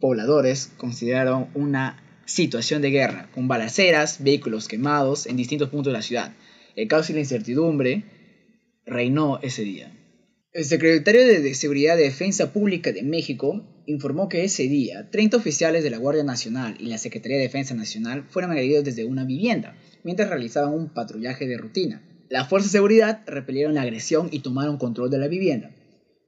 pobladores 0.00 0.72
consideraron 0.78 1.48
una 1.52 2.02
situación 2.24 2.80
de 2.80 2.92
guerra, 2.92 3.28
con 3.34 3.46
balaceras, 3.46 4.24
vehículos 4.24 4.66
quemados 4.66 5.26
en 5.26 5.36
distintos 5.36 5.68
puntos 5.68 5.92
de 5.92 5.98
la 5.98 6.02
ciudad. 6.02 6.32
El 6.76 6.88
caos 6.88 7.10
y 7.10 7.12
la 7.12 7.20
incertidumbre 7.20 8.04
reinó 8.86 9.38
ese 9.42 9.64
día. 9.64 9.92
El 10.54 10.64
secretario 10.64 11.26
de 11.26 11.52
Seguridad 11.56 11.98
y 11.98 12.04
Defensa 12.04 12.52
Pública 12.52 12.92
de 12.92 13.02
México 13.02 13.64
informó 13.86 14.28
que 14.28 14.44
ese 14.44 14.68
día 14.68 15.10
30 15.10 15.36
oficiales 15.36 15.82
de 15.82 15.90
la 15.90 15.98
Guardia 15.98 16.22
Nacional 16.22 16.76
y 16.78 16.86
la 16.86 16.98
Secretaría 16.98 17.38
de 17.38 17.42
Defensa 17.42 17.74
Nacional 17.74 18.22
fueron 18.28 18.52
agredidos 18.52 18.84
desde 18.84 19.04
una 19.04 19.24
vivienda 19.24 19.76
mientras 20.04 20.28
realizaban 20.28 20.72
un 20.72 20.90
patrullaje 20.90 21.48
de 21.48 21.58
rutina. 21.58 22.04
Las 22.30 22.48
fuerzas 22.48 22.70
de 22.70 22.78
seguridad 22.78 23.24
repelieron 23.26 23.74
la 23.74 23.82
agresión 23.82 24.28
y 24.30 24.42
tomaron 24.42 24.78
control 24.78 25.10
de 25.10 25.18
la 25.18 25.26
vivienda, 25.26 25.72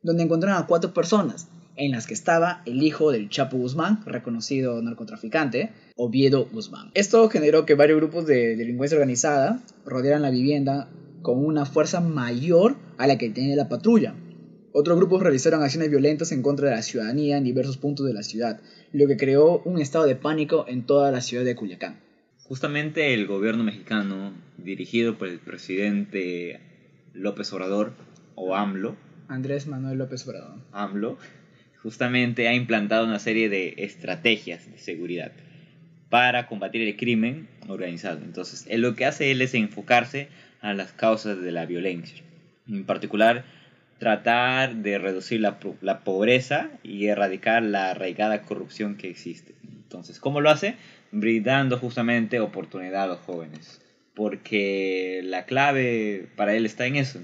donde 0.02 0.24
encontraron 0.24 0.60
a 0.60 0.66
cuatro 0.66 0.92
personas, 0.92 1.46
en 1.76 1.92
las 1.92 2.08
que 2.08 2.14
estaba 2.14 2.62
el 2.66 2.82
hijo 2.82 3.12
del 3.12 3.30
Chapo 3.30 3.58
Guzmán, 3.58 4.02
reconocido 4.06 4.82
narcotraficante, 4.82 5.70
Oviedo 5.94 6.46
Guzmán. 6.46 6.90
Esto 6.94 7.28
generó 7.28 7.64
que 7.64 7.76
varios 7.76 7.98
grupos 7.98 8.26
de 8.26 8.56
delincuencia 8.56 8.98
organizada 8.98 9.62
rodearan 9.84 10.22
la 10.22 10.30
vivienda 10.30 10.90
con 11.22 11.44
una 11.44 11.66
fuerza 11.66 12.00
mayor 12.00 12.76
a 12.98 13.06
la 13.06 13.18
que 13.18 13.30
tenía 13.30 13.56
la 13.56 13.68
patrulla. 13.68 14.14
Otros 14.72 14.98
grupos 14.98 15.22
realizaron 15.22 15.62
acciones 15.62 15.90
violentas 15.90 16.32
en 16.32 16.42
contra 16.42 16.68
de 16.68 16.76
la 16.76 16.82
ciudadanía 16.82 17.38
en 17.38 17.44
diversos 17.44 17.78
puntos 17.78 18.06
de 18.06 18.12
la 18.12 18.22
ciudad, 18.22 18.60
lo 18.92 19.06
que 19.06 19.16
creó 19.16 19.62
un 19.64 19.80
estado 19.80 20.04
de 20.04 20.16
pánico 20.16 20.66
en 20.68 20.84
toda 20.84 21.10
la 21.10 21.20
ciudad 21.20 21.44
de 21.44 21.56
Culiacán. 21.56 22.00
Justamente 22.44 23.14
el 23.14 23.26
gobierno 23.26 23.64
mexicano, 23.64 24.32
dirigido 24.58 25.18
por 25.18 25.28
el 25.28 25.38
presidente 25.38 26.60
López 27.14 27.52
Obrador, 27.52 27.92
o 28.34 28.54
AMLO, 28.54 28.96
Andrés 29.28 29.66
Manuel 29.66 29.98
López 29.98 30.26
Obrador, 30.28 30.60
AMLO, 30.72 31.18
justamente 31.82 32.48
ha 32.48 32.54
implantado 32.54 33.06
una 33.06 33.18
serie 33.18 33.48
de 33.48 33.74
estrategias 33.78 34.70
de 34.70 34.78
seguridad 34.78 35.32
para 36.10 36.46
combatir 36.46 36.82
el 36.82 36.96
crimen 36.96 37.48
organizado. 37.68 38.20
Entonces, 38.22 38.66
lo 38.78 38.94
que 38.94 39.06
hace 39.06 39.30
él 39.30 39.40
es 39.42 39.54
enfocarse 39.54 40.28
a 40.66 40.74
las 40.74 40.92
causas 40.92 41.40
de 41.40 41.52
la 41.52 41.64
violencia. 41.64 42.24
En 42.68 42.84
particular, 42.84 43.44
tratar 43.98 44.74
de 44.74 44.98
reducir 44.98 45.40
la, 45.40 45.58
la 45.80 46.00
pobreza 46.00 46.70
y 46.82 47.06
erradicar 47.06 47.62
la 47.62 47.92
arraigada 47.92 48.42
corrupción 48.42 48.96
que 48.96 49.08
existe. 49.08 49.54
Entonces, 49.62 50.18
¿cómo 50.18 50.40
lo 50.40 50.50
hace? 50.50 50.74
Brindando 51.12 51.78
justamente 51.78 52.40
oportunidad 52.40 53.04
a 53.04 53.06
los 53.06 53.20
jóvenes. 53.20 53.80
Porque 54.14 55.20
la 55.22 55.44
clave 55.44 56.26
para 56.34 56.54
él 56.56 56.66
está 56.66 56.86
en 56.86 56.96
eso. 56.96 57.20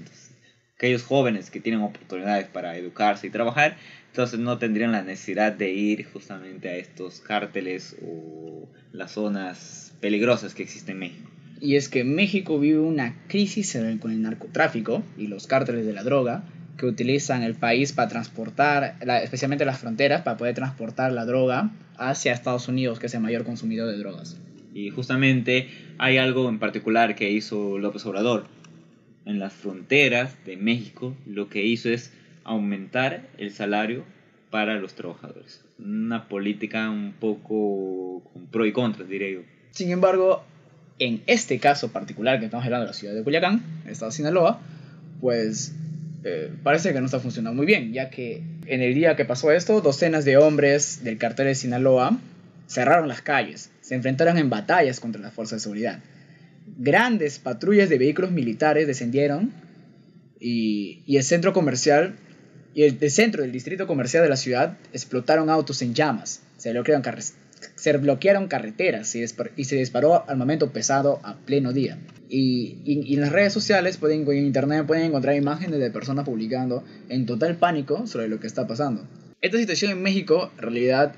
aquellos 0.77 1.03
jóvenes 1.03 1.51
que 1.51 1.59
tienen 1.59 1.81
oportunidades 1.81 2.47
para 2.47 2.77
educarse 2.77 3.27
y 3.27 3.29
trabajar, 3.29 3.75
entonces 4.07 4.39
no 4.39 4.57
tendrían 4.57 4.93
la 4.93 5.01
necesidad 5.01 5.51
de 5.51 5.71
ir 5.71 6.05
justamente 6.05 6.69
a 6.69 6.77
estos 6.77 7.19
cárteles 7.19 7.97
o 8.05 8.69
las 8.93 9.11
zonas 9.11 9.93
peligrosas 9.99 10.53
que 10.53 10.63
existen 10.63 10.93
en 10.93 10.99
México 10.99 11.32
y 11.59 11.75
es 11.75 11.89
que 11.89 12.03
México 12.03 12.59
vive 12.59 12.79
una 12.79 13.15
crisis 13.27 13.77
con 13.99 14.11
el 14.11 14.21
narcotráfico 14.21 15.03
y 15.17 15.27
los 15.27 15.47
cárteles 15.47 15.85
de 15.85 15.93
la 15.93 16.03
droga 16.03 16.43
que 16.77 16.85
utilizan 16.85 17.43
el 17.43 17.55
país 17.55 17.93
para 17.93 18.09
transportar, 18.09 18.97
especialmente 19.23 19.65
las 19.65 19.79
fronteras, 19.79 20.23
para 20.23 20.37
poder 20.37 20.55
transportar 20.55 21.11
la 21.11 21.25
droga 21.25 21.71
hacia 21.97 22.33
Estados 22.33 22.67
Unidos, 22.67 22.99
que 22.99 23.05
es 23.05 23.13
el 23.13 23.21
mayor 23.21 23.43
consumidor 23.43 23.89
de 23.89 23.97
drogas. 23.97 24.39
Y 24.73 24.89
justamente 24.89 25.69
hay 25.99 26.17
algo 26.17 26.49
en 26.49 26.59
particular 26.59 27.15
que 27.15 27.31
hizo 27.31 27.77
López 27.77 28.05
Obrador. 28.05 28.47
En 29.25 29.39
las 29.39 29.53
fronteras 29.53 30.35
de 30.45 30.57
México 30.57 31.15
lo 31.25 31.47
que 31.47 31.65
hizo 31.65 31.89
es 31.89 32.11
aumentar 32.43 33.29
el 33.37 33.51
salario 33.51 34.03
para 34.49 34.79
los 34.79 34.95
trabajadores. 34.95 35.63
Una 35.79 36.27
política 36.27 36.89
un 36.89 37.13
poco 37.13 38.23
con 38.33 38.47
pro 38.47 38.65
y 38.65 38.71
contra, 38.71 39.05
diría 39.05 39.31
yo. 39.31 39.39
Sin 39.71 39.91
embargo, 39.91 40.43
en 41.03 41.21
este 41.27 41.59
caso 41.59 41.91
particular 41.91 42.39
que 42.39 42.45
estamos 42.45 42.65
hablando 42.65 42.85
de 42.85 42.91
la 42.91 42.97
ciudad 42.97 43.13
de 43.13 43.23
Culiacán, 43.23 43.61
estado 43.89 44.09
de 44.09 44.15
Sinaloa, 44.15 44.61
pues 45.19 45.73
eh, 46.23 46.49
parece 46.63 46.93
que 46.93 46.99
no 47.01 47.07
está 47.07 47.19
funcionando 47.19 47.57
muy 47.57 47.65
bien, 47.65 47.91
ya 47.91 48.09
que 48.09 48.41
en 48.67 48.81
el 48.81 48.93
día 48.93 49.17
que 49.17 49.25
pasó 49.25 49.51
esto, 49.51 49.81
docenas 49.81 50.23
de 50.23 50.37
hombres 50.37 51.03
del 51.03 51.17
cartel 51.17 51.47
de 51.47 51.55
Sinaloa 51.55 52.17
cerraron 52.67 53.09
las 53.09 53.21
calles, 53.21 53.69
se 53.81 53.95
enfrentaron 53.95 54.37
en 54.37 54.49
batallas 54.49 55.01
contra 55.01 55.21
las 55.21 55.33
fuerzas 55.33 55.57
de 55.57 55.63
seguridad. 55.63 55.99
Grandes 56.77 57.37
patrullas 57.37 57.89
de 57.89 57.97
vehículos 57.97 58.31
militares 58.31 58.87
descendieron 58.87 59.51
y, 60.39 61.03
el 61.05 61.23
centro 61.23 61.51
comercial 61.51 62.15
y 62.73 62.83
el, 62.83 63.11
centro 63.11 63.41
del 63.41 63.51
distrito 63.51 63.87
comercial 63.87 64.23
de 64.23 64.29
la 64.29 64.37
ciudad 64.37 64.77
explotaron 64.93 65.49
autos 65.49 65.81
en 65.81 65.93
llamas, 65.93 66.41
se 66.55 66.71
bloquearon 66.71 67.01
carreteras 67.01 67.42
se 67.75 67.97
bloquearon 67.97 68.47
carreteras 68.47 69.15
y, 69.15 69.27
se 69.27 69.75
disparó 69.75 70.29
armamento 70.29 70.71
pesado 70.71 71.19
a 71.23 71.37
pleno 71.37 71.73
día. 71.73 71.97
Y, 72.29 73.13
en 73.13 73.21
las 73.21 73.31
redes 73.31 73.53
sociales, 73.53 73.97
pueden, 73.97 74.29
en 74.29 74.45
internet, 74.45 74.85
pueden 74.85 75.05
encontrar 75.05 75.35
imágenes 75.35 75.79
de 75.79 75.91
personas 75.91 76.25
publicando 76.25 76.83
en 77.09 77.25
total 77.25 77.57
pánico 77.57 78.07
sobre 78.07 78.27
lo 78.27 78.39
que 78.39 78.47
está 78.47 78.67
pasando. 78.67 79.07
Esta 79.41 79.57
situación 79.57 79.91
en 79.91 80.01
México, 80.01 80.51
en 80.55 80.61
realidad, 80.61 81.15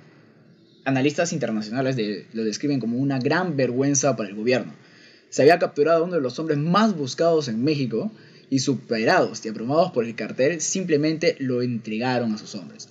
analistas 0.84 1.34
internacionales 1.34 1.95
lo 2.34 2.43
describen 2.43 2.79
como 2.79 2.97
una 2.97 3.19
gran 3.19 3.55
vergüenza 3.55 4.15
para 4.15 4.29
el 4.29 4.36
gobierno. 4.36 4.73
Se 5.29 5.41
había 5.41 5.60
capturado 5.60 6.05
uno 6.05 6.15
de 6.15 6.21
los 6.21 6.39
hombres 6.39 6.58
más 6.58 6.95
buscados 6.95 7.47
en 7.47 7.63
México 7.63 8.12
y 8.49 8.60
superados 8.60 9.45
y 9.45 9.49
abrumados 9.49 9.91
por 9.91 10.05
el 10.05 10.15
cartel, 10.15 10.62
simplemente 10.62 11.36
lo 11.39 11.62
entregaron 11.62 12.34
a 12.34 12.38
sus 12.38 12.55
hombres. 12.55 12.89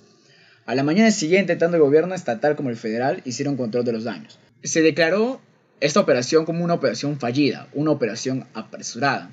A 0.65 0.73
la 0.73 0.83
mañana 0.83 1.11
siguiente, 1.11 1.55
tanto 1.55 1.77
el 1.77 1.83
gobierno 1.83 2.15
estatal 2.15 2.55
como 2.55 2.71
el 2.71 2.75
federal 2.75 3.21
hicieron 3.23 3.55
control 3.55 3.85
de 3.85 3.91
los 3.91 4.03
daños. 4.03 4.39
Se 4.63 4.81
declaró 4.81 5.39
esta 5.79 5.99
operación 5.99 6.45
como 6.45 6.63
una 6.63 6.73
operación 6.73 7.19
fallida, 7.19 7.67
una 7.73 7.91
operación 7.91 8.47
apresurada. 8.55 9.31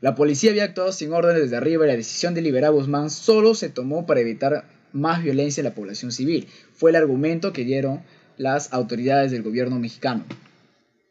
La 0.00 0.16
policía 0.16 0.50
había 0.50 0.64
actuado 0.64 0.90
sin 0.90 1.12
órdenes 1.12 1.42
desde 1.42 1.56
arriba 1.56 1.84
y 1.84 1.88
la 1.88 1.96
decisión 1.96 2.34
de 2.34 2.42
liberar 2.42 2.70
a 2.70 2.72
Guzmán 2.72 3.10
solo 3.10 3.54
se 3.54 3.68
tomó 3.68 4.04
para 4.04 4.20
evitar 4.20 4.64
más 4.92 5.22
violencia 5.22 5.60
en 5.60 5.66
la 5.66 5.74
población 5.74 6.10
civil. 6.10 6.48
Fue 6.72 6.90
el 6.90 6.96
argumento 6.96 7.52
que 7.52 7.64
dieron 7.64 8.02
las 8.36 8.72
autoridades 8.72 9.30
del 9.30 9.42
gobierno 9.42 9.78
mexicano 9.78 10.24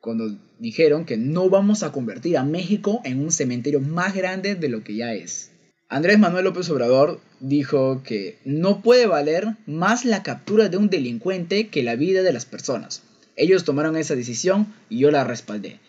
cuando 0.03 0.37
dijeron 0.59 1.05
que 1.05 1.15
no 1.15 1.49
vamos 1.49 1.81
a 1.81 1.93
convertir 1.93 2.37
a 2.37 2.43
México 2.43 2.99
en 3.05 3.21
un 3.21 3.31
cementerio 3.31 3.79
más 3.79 4.13
grande 4.13 4.55
de 4.55 4.67
lo 4.67 4.83
que 4.83 4.95
ya 4.95 5.13
es. 5.13 5.52
Andrés 5.93 6.17
Manuel 6.17 6.45
López 6.45 6.67
Obrador 6.71 7.19
dijo 7.39 8.01
que 8.01 8.39
no 8.45 8.81
puede 8.81 9.05
valer 9.05 9.49
más 9.67 10.05
la 10.05 10.23
captura 10.23 10.67
de 10.67 10.77
un 10.77 10.89
delincuente 10.89 11.67
que 11.67 11.83
la 11.83 11.95
vida 11.95 12.23
de 12.23 12.33
las 12.33 12.47
personas. 12.47 13.03
Ellos 13.35 13.63
tomaron 13.63 13.95
esa 13.95 14.15
decisión 14.15 14.73
y 14.89 14.97
yo 14.97 15.11
la 15.11 15.23
respaldé. 15.23 15.79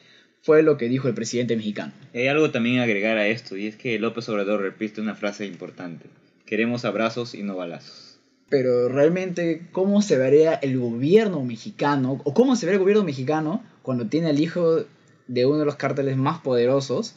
Fue 0.43 0.63
lo 0.63 0.77
que 0.77 0.91
dijo 0.91 1.09
el 1.09 1.15
presidente 1.15 1.57
mexicano. 1.57 1.95
Hay 2.13 2.27
algo 2.27 2.51
también 2.51 2.81
agregar 2.81 3.17
a 3.17 3.29
esto, 3.29 3.57
y 3.57 3.67
es 3.67 3.77
que 3.77 3.99
López 3.99 4.29
Obrador 4.29 4.61
repite 4.61 5.01
una 5.01 5.15
frase 5.15 5.47
importante. 5.47 6.05
Queremos 6.45 6.85
abrazos 6.85 7.35
y 7.35 7.43
no 7.43 7.57
balazos. 7.57 8.21
Pero 8.51 8.91
realmente, 8.91 9.69
¿cómo 9.73 10.03
se 10.03 10.19
vería 10.19 10.53
el 10.53 10.79
gobierno 10.79 11.43
mexicano, 11.43 12.21
o 12.25 12.35
cómo 12.35 12.57
se 12.57 12.67
ve 12.67 12.73
el 12.73 12.79
gobierno 12.79 13.05
mexicano 13.05 13.65
cuando 13.81 14.07
tiene 14.09 14.29
al 14.29 14.39
hijo 14.39 14.85
de 15.29 15.47
uno 15.47 15.61
de 15.61 15.65
los 15.65 15.77
cárteles 15.77 16.19
más 16.19 16.41
poderosos 16.41 17.15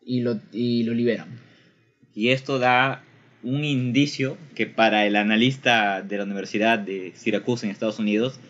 y 0.00 0.22
lo, 0.22 0.40
y 0.50 0.82
lo 0.82 0.92
liberan? 0.92 1.49
Y 2.14 2.28
esto 2.28 2.58
da 2.58 3.04
un 3.42 3.64
indicio 3.64 4.36
que 4.54 4.66
para 4.66 5.06
el 5.06 5.16
analista 5.16 6.02
de 6.02 6.18
la 6.18 6.24
Universidad 6.24 6.78
de 6.78 7.12
Syracuse 7.14 7.66
en 7.66 7.72
Estados 7.72 7.98
Unidos 7.98 8.40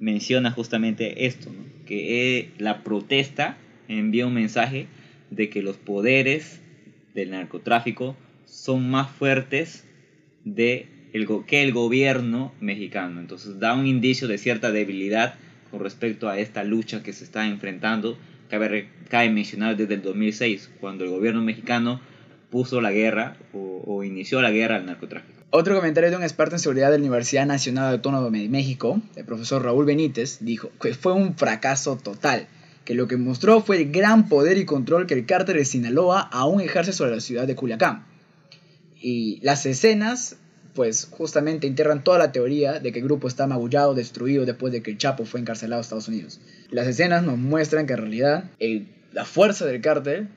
menciona 0.00 0.50
justamente 0.50 1.26
esto, 1.26 1.50
que 1.86 2.38
eh, 2.38 2.50
la 2.58 2.82
protesta 2.82 3.56
envía 3.88 4.26
un 4.26 4.34
mensaje 4.34 4.86
de 5.30 5.48
que 5.48 5.62
los 5.62 5.76
poderes 5.76 6.60
del 7.14 7.30
narcotráfico 7.30 8.16
son 8.46 8.90
más 8.90 9.10
fuertes 9.10 9.84
de 10.44 10.88
el, 11.12 11.28
que 11.46 11.62
el 11.62 11.72
gobierno 11.72 12.52
mexicano. 12.60 13.20
Entonces 13.20 13.60
da 13.60 13.74
un 13.74 13.86
indicio 13.86 14.28
de 14.28 14.38
cierta 14.38 14.72
debilidad 14.72 15.34
con 15.70 15.80
respecto 15.80 16.28
a 16.28 16.38
esta 16.38 16.64
lucha 16.64 17.02
que 17.02 17.12
se 17.12 17.24
está 17.24 17.46
enfrentando. 17.46 18.18
Cabe, 18.48 18.88
cabe 19.08 19.30
mencionar 19.30 19.76
desde 19.76 19.94
el 19.94 20.02
2006, 20.02 20.70
cuando 20.80 21.04
el 21.04 21.10
gobierno 21.10 21.42
mexicano 21.42 22.00
puso 22.52 22.82
la 22.82 22.92
guerra 22.92 23.38
o, 23.54 24.04
inició 24.04 24.42
la 24.42 24.50
guerra 24.50 24.76
al 24.76 24.84
narcotráfico. 24.84 25.42
Otro 25.50 25.74
comentario 25.74 26.10
de 26.10 26.16
un 26.16 26.22
experto 26.22 26.54
en 26.54 26.58
seguridad 26.58 26.90
de 26.90 26.98
la 26.98 27.02
Universidad 27.02 27.46
Nacional 27.46 27.94
Autónoma 27.94 28.28
de 28.28 28.48
México, 28.48 29.00
el 29.16 29.24
profesor 29.24 29.64
Raúl 29.64 29.86
Benítez, 29.86 30.38
dijo 30.40 30.70
que 30.80 30.94
fue 30.94 31.14
un 31.14 31.34
fracaso 31.34 31.96
total, 31.96 32.46
que 32.84 32.94
lo 32.94 33.08
que 33.08 33.16
mostró 33.16 33.62
fue 33.62 33.78
el 33.78 33.90
gran 33.90 34.28
poder 34.28 34.58
y 34.58 34.66
control 34.66 35.06
que 35.06 35.14
el 35.14 35.24
cártel 35.24 35.56
de 35.56 35.64
Sinaloa 35.64 36.20
aún 36.20 36.60
ejerce 36.60 36.92
sobre 36.92 37.12
la 37.12 37.20
ciudad 37.20 37.46
de 37.46 37.56
Culiacán. 37.56 38.04
Y 39.00 39.40
las 39.42 39.64
escenas, 39.64 40.36
pues 40.74 41.08
justamente 41.10 41.66
enterran 41.66 42.04
toda 42.04 42.18
la 42.18 42.32
teoría 42.32 42.80
de 42.80 42.92
que 42.92 42.98
el 42.98 43.06
grupo 43.06 43.28
está 43.28 43.46
magullado, 43.46 43.94
destruido 43.94 44.44
después 44.44 44.74
de 44.74 44.82
que 44.82 44.90
el 44.90 44.98
Chapo 44.98 45.24
fue 45.24 45.40
encarcelado 45.40 45.80
en 45.80 45.84
Estados 45.84 46.08
Unidos. 46.08 46.40
Las 46.70 46.86
escenas 46.86 47.24
nos 47.24 47.38
muestran 47.38 47.86
que 47.86 47.94
en 47.94 47.98
realidad 47.98 48.50
la 49.12 49.24
fuerza 49.24 49.64
del 49.64 49.80
cártel 49.80 50.28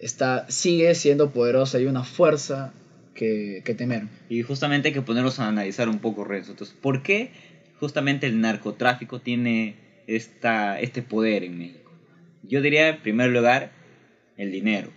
está, 0.00 0.50
sigue 0.50 0.94
siendo 0.94 1.30
poderosa 1.30 1.78
y 1.80 1.86
una 1.86 2.04
fuerza 2.04 2.72
que, 3.14 3.62
temer. 3.76 4.04
Y 4.28 4.42
justamente 4.42 4.88
hay 4.88 4.94
que 4.94 5.02
ponernos 5.02 5.38
a 5.38 5.48
analizar 5.48 5.88
un 5.88 5.98
poco, 5.98 6.24
Renzo. 6.24 6.52
Entonces, 6.52 6.76
¿por 6.80 7.02
qué 7.02 7.30
justamente 7.78 8.26
el 8.26 8.40
narcotráfico 8.40 9.20
tiene 9.20 9.76
esta, 10.06 10.80
este 10.80 11.02
poder 11.02 11.44
en 11.44 11.58
México? 11.58 11.92
Yo 12.42 12.62
diría, 12.62 12.88
en 12.88 13.02
primer 13.02 13.30
lugar, 13.30 13.72
el 14.36 14.50
dinero. 14.50 14.90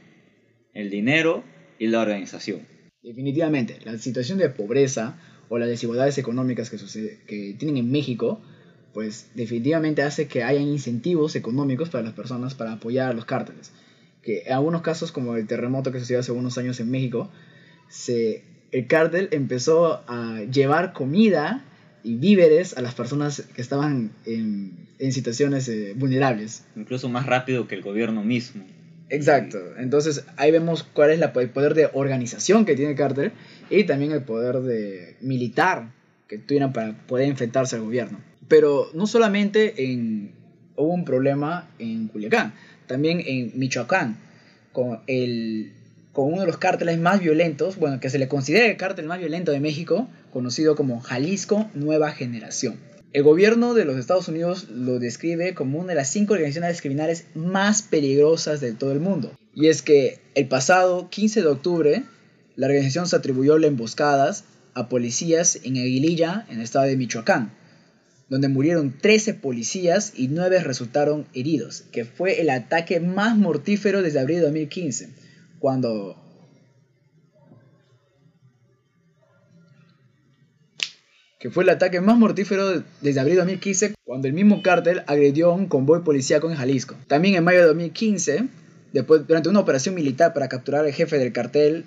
El 0.74 0.90
dinero 0.90 1.44
y 1.78 1.88
la 1.88 2.00
organización. 2.00 2.62
Definitivamente, 3.02 3.78
la 3.84 3.98
situación 3.98 4.38
de 4.38 4.50
pobreza 4.50 5.18
o 5.50 5.58
las 5.58 5.68
desigualdades 5.68 6.18
económicas 6.18 6.70
que, 6.70 6.78
sucede, 6.78 7.20
que 7.28 7.54
tienen 7.60 7.78
en 7.78 7.92
México, 7.92 8.42
pues 8.94 9.32
definitivamente 9.36 10.02
hace 10.02 10.28
que 10.28 10.44
hayan 10.44 10.64
incentivos 10.64 11.36
económicos 11.36 11.90
para 11.90 12.06
las 12.06 12.14
personas 12.14 12.56
para 12.56 12.74
apoyar 12.74 13.12
a 13.12 13.14
los 13.14 13.26
cárteles. 13.26 13.74
Que 14.24 14.44
en 14.46 14.54
algunos 14.54 14.82
casos, 14.82 15.12
como 15.12 15.36
el 15.36 15.46
terremoto 15.48 15.92
que 15.92 16.00
sucedió 16.00 16.22
hace 16.22 16.32
unos 16.32 16.58
años 16.58 16.80
en 16.80 16.90
México, 16.90 17.30
se, 17.90 18.44
el 18.72 18.88
cártel 18.88 19.28
empezó 19.32 20.04
a 20.08 20.42
llevar 20.52 20.94
comida 20.94 21.64
y 22.04 22.16
víveres 22.16 22.78
a 22.78 22.82
las 22.82 22.96
personas 22.96 23.44
que 23.56 23.62
estaban 23.62 24.12
en, 24.26 24.88
situaciones 25.12 25.68
eh, 25.70 25.94
vulnerables. 25.96 26.66
Incluso 26.76 27.10
más 27.10 27.26
rápido 27.26 27.68
que 27.68 27.76
el 27.76 27.82
gobierno 27.82 28.24
mismo. 28.24 28.64
Exacto. 29.10 29.58
Entonces 29.78 30.26
ahí 30.38 30.52
vemos 30.52 30.84
cuál 30.84 31.12
es 31.12 31.20
la, 31.20 31.34
el 31.36 31.50
poder 31.50 31.74
de 31.74 31.90
organización 31.94 32.66
que 32.66 32.76
tiene 32.76 32.92
el 32.92 32.98
cártel 32.98 33.32
y 33.70 33.84
también 33.84 34.12
el 34.12 34.24
poder 34.24 34.62
de 34.62 35.18
militar 35.22 35.92
que 36.28 36.38
tuvieran 36.38 36.74
para 36.74 36.94
poder 37.06 37.28
enfrentarse 37.28 37.76
al 37.76 37.84
gobierno. 37.84 38.20
Pero 38.48 38.90
no 38.94 39.06
solamente 39.08 39.92
en, 39.92 40.32
hubo 40.76 40.94
un 40.94 41.06
problema 41.06 41.70
en 41.80 42.08
Culiacán, 42.08 42.54
también 42.88 43.22
en 43.26 43.52
Michoacán, 43.56 44.18
con 44.72 45.02
el 45.08 45.74
con 46.14 46.32
uno 46.32 46.42
de 46.42 46.48
los 46.48 46.58
cárteles 46.58 47.00
más 47.00 47.20
violentos, 47.20 47.78
bueno, 47.78 48.00
que 48.00 48.12
se 48.12 48.20
le 48.20 48.28
considera 48.28 48.68
el 48.68 48.78
cártel 48.78 49.08
más 49.08 49.20
violento 49.20 49.52
de 49.52 49.60
México, 49.60 50.08
conocido 50.32 50.76
como 50.76 51.02
Jalisco 51.02 51.70
Nueva 51.74 52.12
Generación. 52.12 52.76
El 53.14 53.24
gobierno 53.24 53.74
de 53.74 53.86
los 53.86 53.98
Estados 53.98 54.28
Unidos 54.28 54.70
lo 54.70 55.00
describe 55.00 55.54
como 55.54 55.80
una 55.80 55.90
de 55.90 55.96
las 55.96 56.10
cinco 56.10 56.34
organizaciones 56.34 56.82
criminales 56.82 57.26
más 57.36 57.82
peligrosas 57.82 58.62
de 58.62 58.74
todo 58.74 58.92
el 58.92 59.00
mundo. 59.00 59.32
Y 59.56 59.68
es 59.68 59.82
que 59.82 60.20
el 60.36 60.48
pasado 60.48 61.10
15 61.10 61.42
de 61.42 61.48
octubre, 61.48 62.04
la 62.56 62.68
organización 62.68 63.08
se 63.08 63.16
atribuyó 63.16 63.58
las 63.58 63.68
emboscadas 63.68 64.46
a 64.76 64.90
policías 64.90 65.60
en 65.64 65.78
Aguililla, 65.78 66.46
en 66.50 66.58
el 66.58 66.64
estado 66.64 66.86
de 66.86 66.98
Michoacán, 66.98 67.54
donde 68.34 68.48
murieron 68.48 68.98
13 69.00 69.36
policías 69.36 70.14
y 70.18 70.28
9 70.28 70.64
resultaron 70.64 71.28
heridos, 71.36 71.84
que 71.92 72.04
fue 72.04 72.42
el 72.42 72.50
ataque 72.50 73.00
más 73.00 73.38
mortífero 73.38 74.02
desde 74.02 74.20
abril 74.20 74.38
de 74.38 74.44
2015 74.46 75.10
cuando 75.60 76.18
que 81.40 81.52
fue 81.52 81.64
el 81.64 81.70
ataque 81.70 82.02
más 82.02 82.18
mortífero 82.18 82.84
desde 83.02 83.20
abril 83.20 83.36
de 83.36 83.42
2015, 83.42 83.94
cuando 84.04 84.28
el 84.28 84.34
mismo 84.34 84.64
cártel 84.64 85.04
agredió 85.08 85.52
a 85.52 85.54
un 85.54 85.68
convoy 85.68 86.02
policíaco 86.02 86.50
en 86.50 86.58
Jalisco. 86.58 86.96
También 87.08 87.36
en 87.36 87.44
mayo 87.44 87.60
de 87.60 87.68
2015, 87.68 88.48
después, 88.92 89.28
durante 89.28 89.48
una 89.48 89.60
operación 89.60 89.96
militar 89.96 90.34
para 90.34 90.50
capturar 90.50 90.84
al 90.84 90.92
jefe 90.92 91.18
del 91.18 91.32
cartel, 91.32 91.86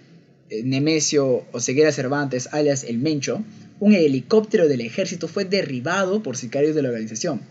eh, 0.48 0.62
Nemesio 0.62 1.44
Oseguera 1.52 1.92
Cervantes, 1.92 2.48
alias 2.52 2.84
El 2.84 2.98
Mencho, 2.98 3.42
un 3.78 3.92
helicóptero 3.92 4.68
del 4.68 4.80
ejército 4.80 5.28
fue 5.28 5.44
derribado 5.44 6.22
por 6.22 6.36
sicarios 6.36 6.74
de 6.74 6.82
la 6.82 6.88
organización. 6.88 7.42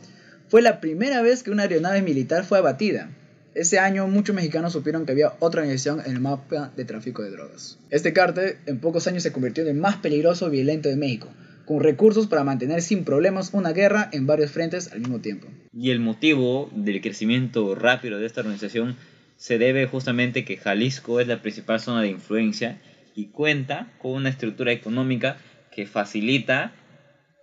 Fue 0.48 0.62
la 0.62 0.80
primera 0.80 1.22
vez 1.22 1.44
que 1.44 1.52
una 1.52 1.64
aeronave 1.64 2.02
militar 2.02 2.44
fue 2.44 2.58
abatida. 2.58 3.10
Ese 3.54 3.80
año 3.80 4.08
muchos 4.08 4.36
mexicanos 4.36 4.74
supieron 4.74 5.06
que 5.06 5.14
había 5.14 5.34
otra 5.40 5.62
organización 5.62 6.02
en 6.06 6.12
el 6.12 6.20
mapa 6.20 6.72
de 6.76 6.86
tráfico 6.86 7.24
de 7.24 7.32
drogas. 7.32 7.80
Este 7.90 8.12
cártel 8.14 8.58
en 8.66 8.80
pocos 8.80 9.08
años 9.08 9.24
se 9.24 9.32
convirtió 9.32 9.64
en 9.64 9.70
el 9.70 9.76
más 9.78 9.98
peligroso 9.98 10.48
y 10.48 10.52
violento 10.52 10.90
de 10.90 10.98
México, 10.98 11.30
con 11.66 11.80
recursos 11.80 12.28
para 12.28 12.44
mantener 12.44 12.82
sin 12.82 13.06
problemas 13.06 13.52
una 13.54 13.72
guerra 13.72 14.10
en 14.12 14.28
varios 14.28 14.52
frentes 14.52 14.92
al 14.92 15.00
mismo 15.00 15.20
tiempo. 15.20 15.48
Y 15.74 15.92
el 15.92 16.00
motivo 16.00 16.70
del 16.76 17.02
crecimiento 17.02 17.76
rápido 17.76 18.20
de 18.20 18.26
esta 18.26 18.42
organización 18.42 18.98
se 19.38 19.58
debe 19.58 19.88
justamente 19.88 20.46
que 20.46 20.58
Jalisco 20.58 21.20
es 21.20 21.28
la 21.28 21.42
principal 21.42 21.80
zona 21.80 22.02
de 22.02 22.10
influencia 22.10 22.80
y 23.16 23.28
cuenta 23.28 23.94
con 24.00 24.12
una 24.12 24.30
estructura 24.30 24.74
económica 24.74 25.38
que 25.76 25.86
facilita 25.86 26.74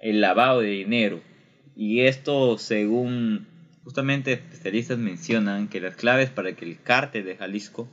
el 0.01 0.21
lavado 0.21 0.61
de 0.61 0.71
dinero. 0.71 1.21
Y 1.77 2.01
esto 2.01 2.59
según 2.59 3.47
Justamente 3.85 4.33
especialistas 4.33 4.99
mencionan 4.99 5.67
que 5.67 5.81
las 5.81 5.97
claves 5.97 6.31
para 6.31 6.53
que 6.53 6.65
el 6.65 6.81
cártel 6.81 7.25
de 7.25 7.37
Jalisco 7.37 7.89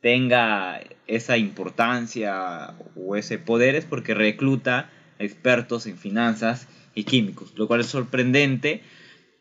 tenga 0.00 0.80
esa 1.06 1.36
importancia 1.36 2.74
o 2.96 3.14
ese 3.14 3.38
poder 3.38 3.76
es 3.76 3.84
porque 3.84 4.14
recluta 4.14 4.90
expertos 5.20 5.86
en 5.86 5.98
finanzas 5.98 6.68
y 6.94 7.04
químicos, 7.04 7.52
lo 7.56 7.68
cual 7.68 7.80
es 7.80 7.86
sorprendente 7.86 8.82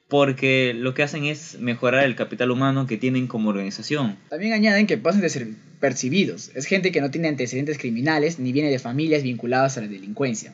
porque 0.10 0.74
lo 0.74 0.94
que 0.94 1.04
hacen 1.04 1.26
es 1.26 1.60
mejorar 1.60 2.06
el 2.06 2.16
capital 2.16 2.52
humano 2.52 2.88
que 2.88 2.98
tienen 2.98 3.28
como 3.28 3.50
organización. 3.50 4.18
También 4.30 4.54
añaden 4.54 4.88
que 4.88 4.98
pasan 4.98 5.22
de 5.22 5.30
ser 5.30 5.48
percibidos, 5.80 6.52
es 6.56 6.66
gente 6.66 6.92
que 6.92 7.02
no 7.02 7.12
tiene 7.12 7.28
antecedentes 7.28 7.78
criminales 7.78 8.40
ni 8.40 8.52
viene 8.52 8.70
de 8.70 8.80
familias 8.80 9.24
vinculadas 9.24 9.78
a 9.78 9.82
la 9.82 9.88
delincuencia. 9.88 10.54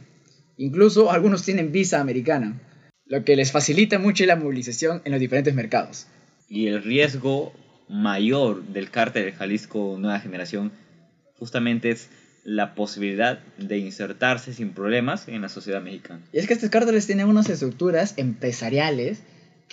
Incluso 0.58 1.12
algunos 1.12 1.44
tienen 1.44 1.72
visa 1.72 2.02
americana 2.02 2.60
lo 3.06 3.24
que 3.24 3.36
les 3.36 3.52
facilita 3.52 4.00
mucho 4.00 4.26
la 4.26 4.36
movilización 4.36 5.02
en 5.06 5.12
los 5.12 5.22
diferentes 5.22 5.54
mercados. 5.54 6.08
Y 6.50 6.68
el 6.68 6.84
riesgo 6.84 7.54
mayor 7.90 8.64
del 8.68 8.90
cártel 8.90 9.26
de 9.26 9.32
Jalisco 9.34 9.98
Nueva 10.00 10.20
Generación 10.20 10.72
justamente 11.38 11.92
es 11.92 12.10
la 12.44 12.76
posibilidad 12.76 13.40
de 13.58 13.78
insertarse 13.78 14.54
sin 14.54 14.74
problemas 14.74 15.28
en 15.28 15.42
la 15.42 15.50
sociedad 15.50 15.82
mexicana. 15.82 16.22
Y 16.34 16.40
es 16.40 16.48
que 16.48 16.54
estos 16.54 16.70
cárteles 16.70 17.06
tienen 17.06 17.28
unas 17.28 17.50
estructuras 17.50 18.16
empresariales 18.18 19.22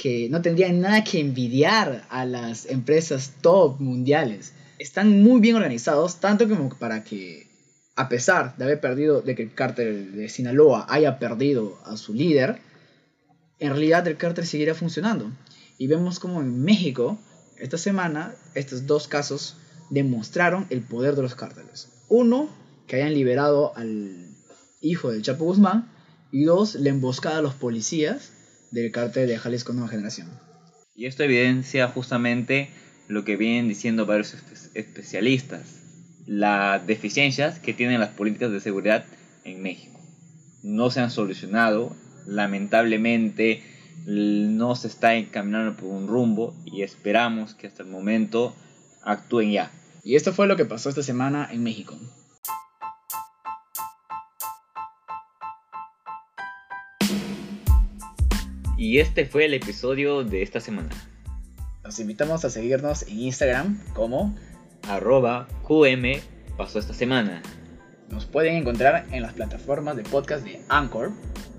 que 0.00 0.30
no 0.30 0.40
tendrían 0.40 0.80
nada 0.80 1.04
que 1.04 1.20
envidiar 1.20 2.06
a 2.08 2.24
las 2.24 2.64
empresas 2.64 3.34
top 3.42 3.80
mundiales. 3.80 4.54
Están 4.78 5.22
muy 5.22 5.42
bien 5.42 5.56
organizados, 5.56 6.20
tanto 6.20 6.48
como 6.48 6.70
para 6.70 7.04
que, 7.04 7.50
a 7.96 8.08
pesar 8.08 8.56
de 8.56 8.64
haber 8.64 8.80
perdido, 8.80 9.20
de 9.20 9.34
que 9.34 9.42
el 9.42 9.54
cártel 9.54 10.16
de 10.16 10.30
Sinaloa 10.30 10.86
haya 10.88 11.18
perdido 11.18 11.78
a 11.84 11.98
su 11.98 12.14
líder, 12.14 12.62
en 13.58 13.72
realidad 13.72 14.08
el 14.08 14.16
cártel 14.16 14.46
seguirá 14.46 14.74
funcionando. 14.74 15.30
Y 15.76 15.86
vemos 15.86 16.18
como 16.18 16.40
en 16.40 16.62
México, 16.62 17.18
esta 17.58 17.76
semana, 17.76 18.34
estos 18.54 18.86
dos 18.86 19.06
casos 19.06 19.58
demostraron 19.90 20.66
el 20.70 20.80
poder 20.80 21.14
de 21.14 21.22
los 21.22 21.34
cárteles. 21.34 21.90
Uno, 22.08 22.48
que 22.86 22.96
hayan 22.96 23.12
liberado 23.12 23.76
al 23.76 24.34
hijo 24.80 25.10
del 25.10 25.20
Chapo 25.20 25.44
Guzmán. 25.44 25.92
Y 26.32 26.44
dos, 26.44 26.76
la 26.76 26.88
emboscada 26.88 27.40
a 27.40 27.42
los 27.42 27.54
policías 27.54 28.32
del 28.70 28.92
cártel 28.92 29.28
de 29.28 29.38
Jalisco 29.38 29.72
Nueva 29.72 29.88
Generación. 29.88 30.28
Y 30.94 31.06
esto 31.06 31.22
evidencia 31.22 31.88
justamente 31.88 32.70
lo 33.08 33.24
que 33.24 33.36
vienen 33.36 33.68
diciendo 33.68 34.06
varios 34.06 34.36
especialistas, 34.74 35.82
las 36.26 36.86
deficiencias 36.86 37.58
que 37.58 37.74
tienen 37.74 38.00
las 38.00 38.10
políticas 38.10 38.52
de 38.52 38.60
seguridad 38.60 39.04
en 39.44 39.62
México. 39.62 40.00
No 40.62 40.90
se 40.90 41.00
han 41.00 41.10
solucionado 41.10 41.96
lamentablemente 42.26 43.62
no 44.06 44.74
se 44.76 44.88
está 44.88 45.14
encaminando 45.14 45.76
por 45.76 45.88
un 45.88 46.08
rumbo 46.08 46.54
y 46.64 46.82
esperamos 46.82 47.54
que 47.54 47.66
hasta 47.66 47.82
el 47.82 47.88
momento 47.90 48.54
actúen 49.02 49.52
ya. 49.52 49.70
Y 50.02 50.16
esto 50.16 50.32
fue 50.32 50.46
lo 50.46 50.56
que 50.56 50.64
pasó 50.64 50.88
esta 50.88 51.02
semana 51.02 51.48
en 51.50 51.62
México. 51.62 51.98
Y 58.80 58.98
este 58.98 59.26
fue 59.26 59.44
el 59.44 59.52
episodio 59.52 60.24
de 60.24 60.40
esta 60.40 60.58
semana. 60.58 60.88
Los 61.84 62.00
invitamos 62.00 62.46
a 62.46 62.48
seguirnos 62.48 63.02
en 63.02 63.20
Instagram 63.20 63.78
como 63.92 64.34
Arroba 64.88 65.46
QM 65.68 66.18
pasó 66.56 66.78
esta 66.78 66.94
semana. 66.94 67.42
nos 68.08 68.24
pueden 68.24 68.56
encontrar 68.56 69.04
en 69.12 69.20
las 69.20 69.34
plataformas 69.34 69.96
de 69.96 70.02
podcast 70.02 70.46
de 70.46 70.62
Anchor, 70.70 71.12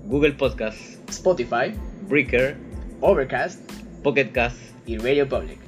Google 0.06 0.32
Podcast, 0.32 0.76
Spotify, 1.10 1.72
Breaker, 2.08 2.56
Overcast 3.00 3.60
Pocket 4.02 4.32
Cast. 4.32 4.58
y 4.84 4.98
Radio 4.98 5.28
Public. 5.28 5.60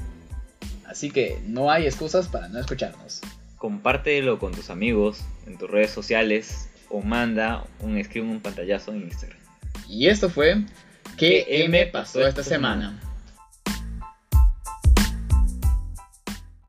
Así 0.88 1.08
que 1.08 1.40
no 1.46 1.70
hay 1.70 1.86
excusas 1.86 2.26
para 2.26 2.48
no 2.48 2.58
escucharnos. 2.58 3.20
Compártelo 3.58 4.40
con 4.40 4.50
tus 4.50 4.70
amigos 4.70 5.24
en 5.46 5.56
tus 5.56 5.70
redes 5.70 5.92
sociales 5.92 6.68
o 6.90 7.00
manda 7.00 7.64
un 7.78 7.96
escribe 7.96 8.26
un 8.26 8.40
pantallazo 8.40 8.92
en 8.92 9.02
Instagram. 9.02 9.38
Y 9.88 10.08
esto 10.08 10.28
fue 10.28 10.56
¿Qué 10.56 10.64
¿Qué 11.16 11.64
M 11.64 11.86
pasó 11.86 12.26
esta 12.26 12.42
semana? 12.42 12.92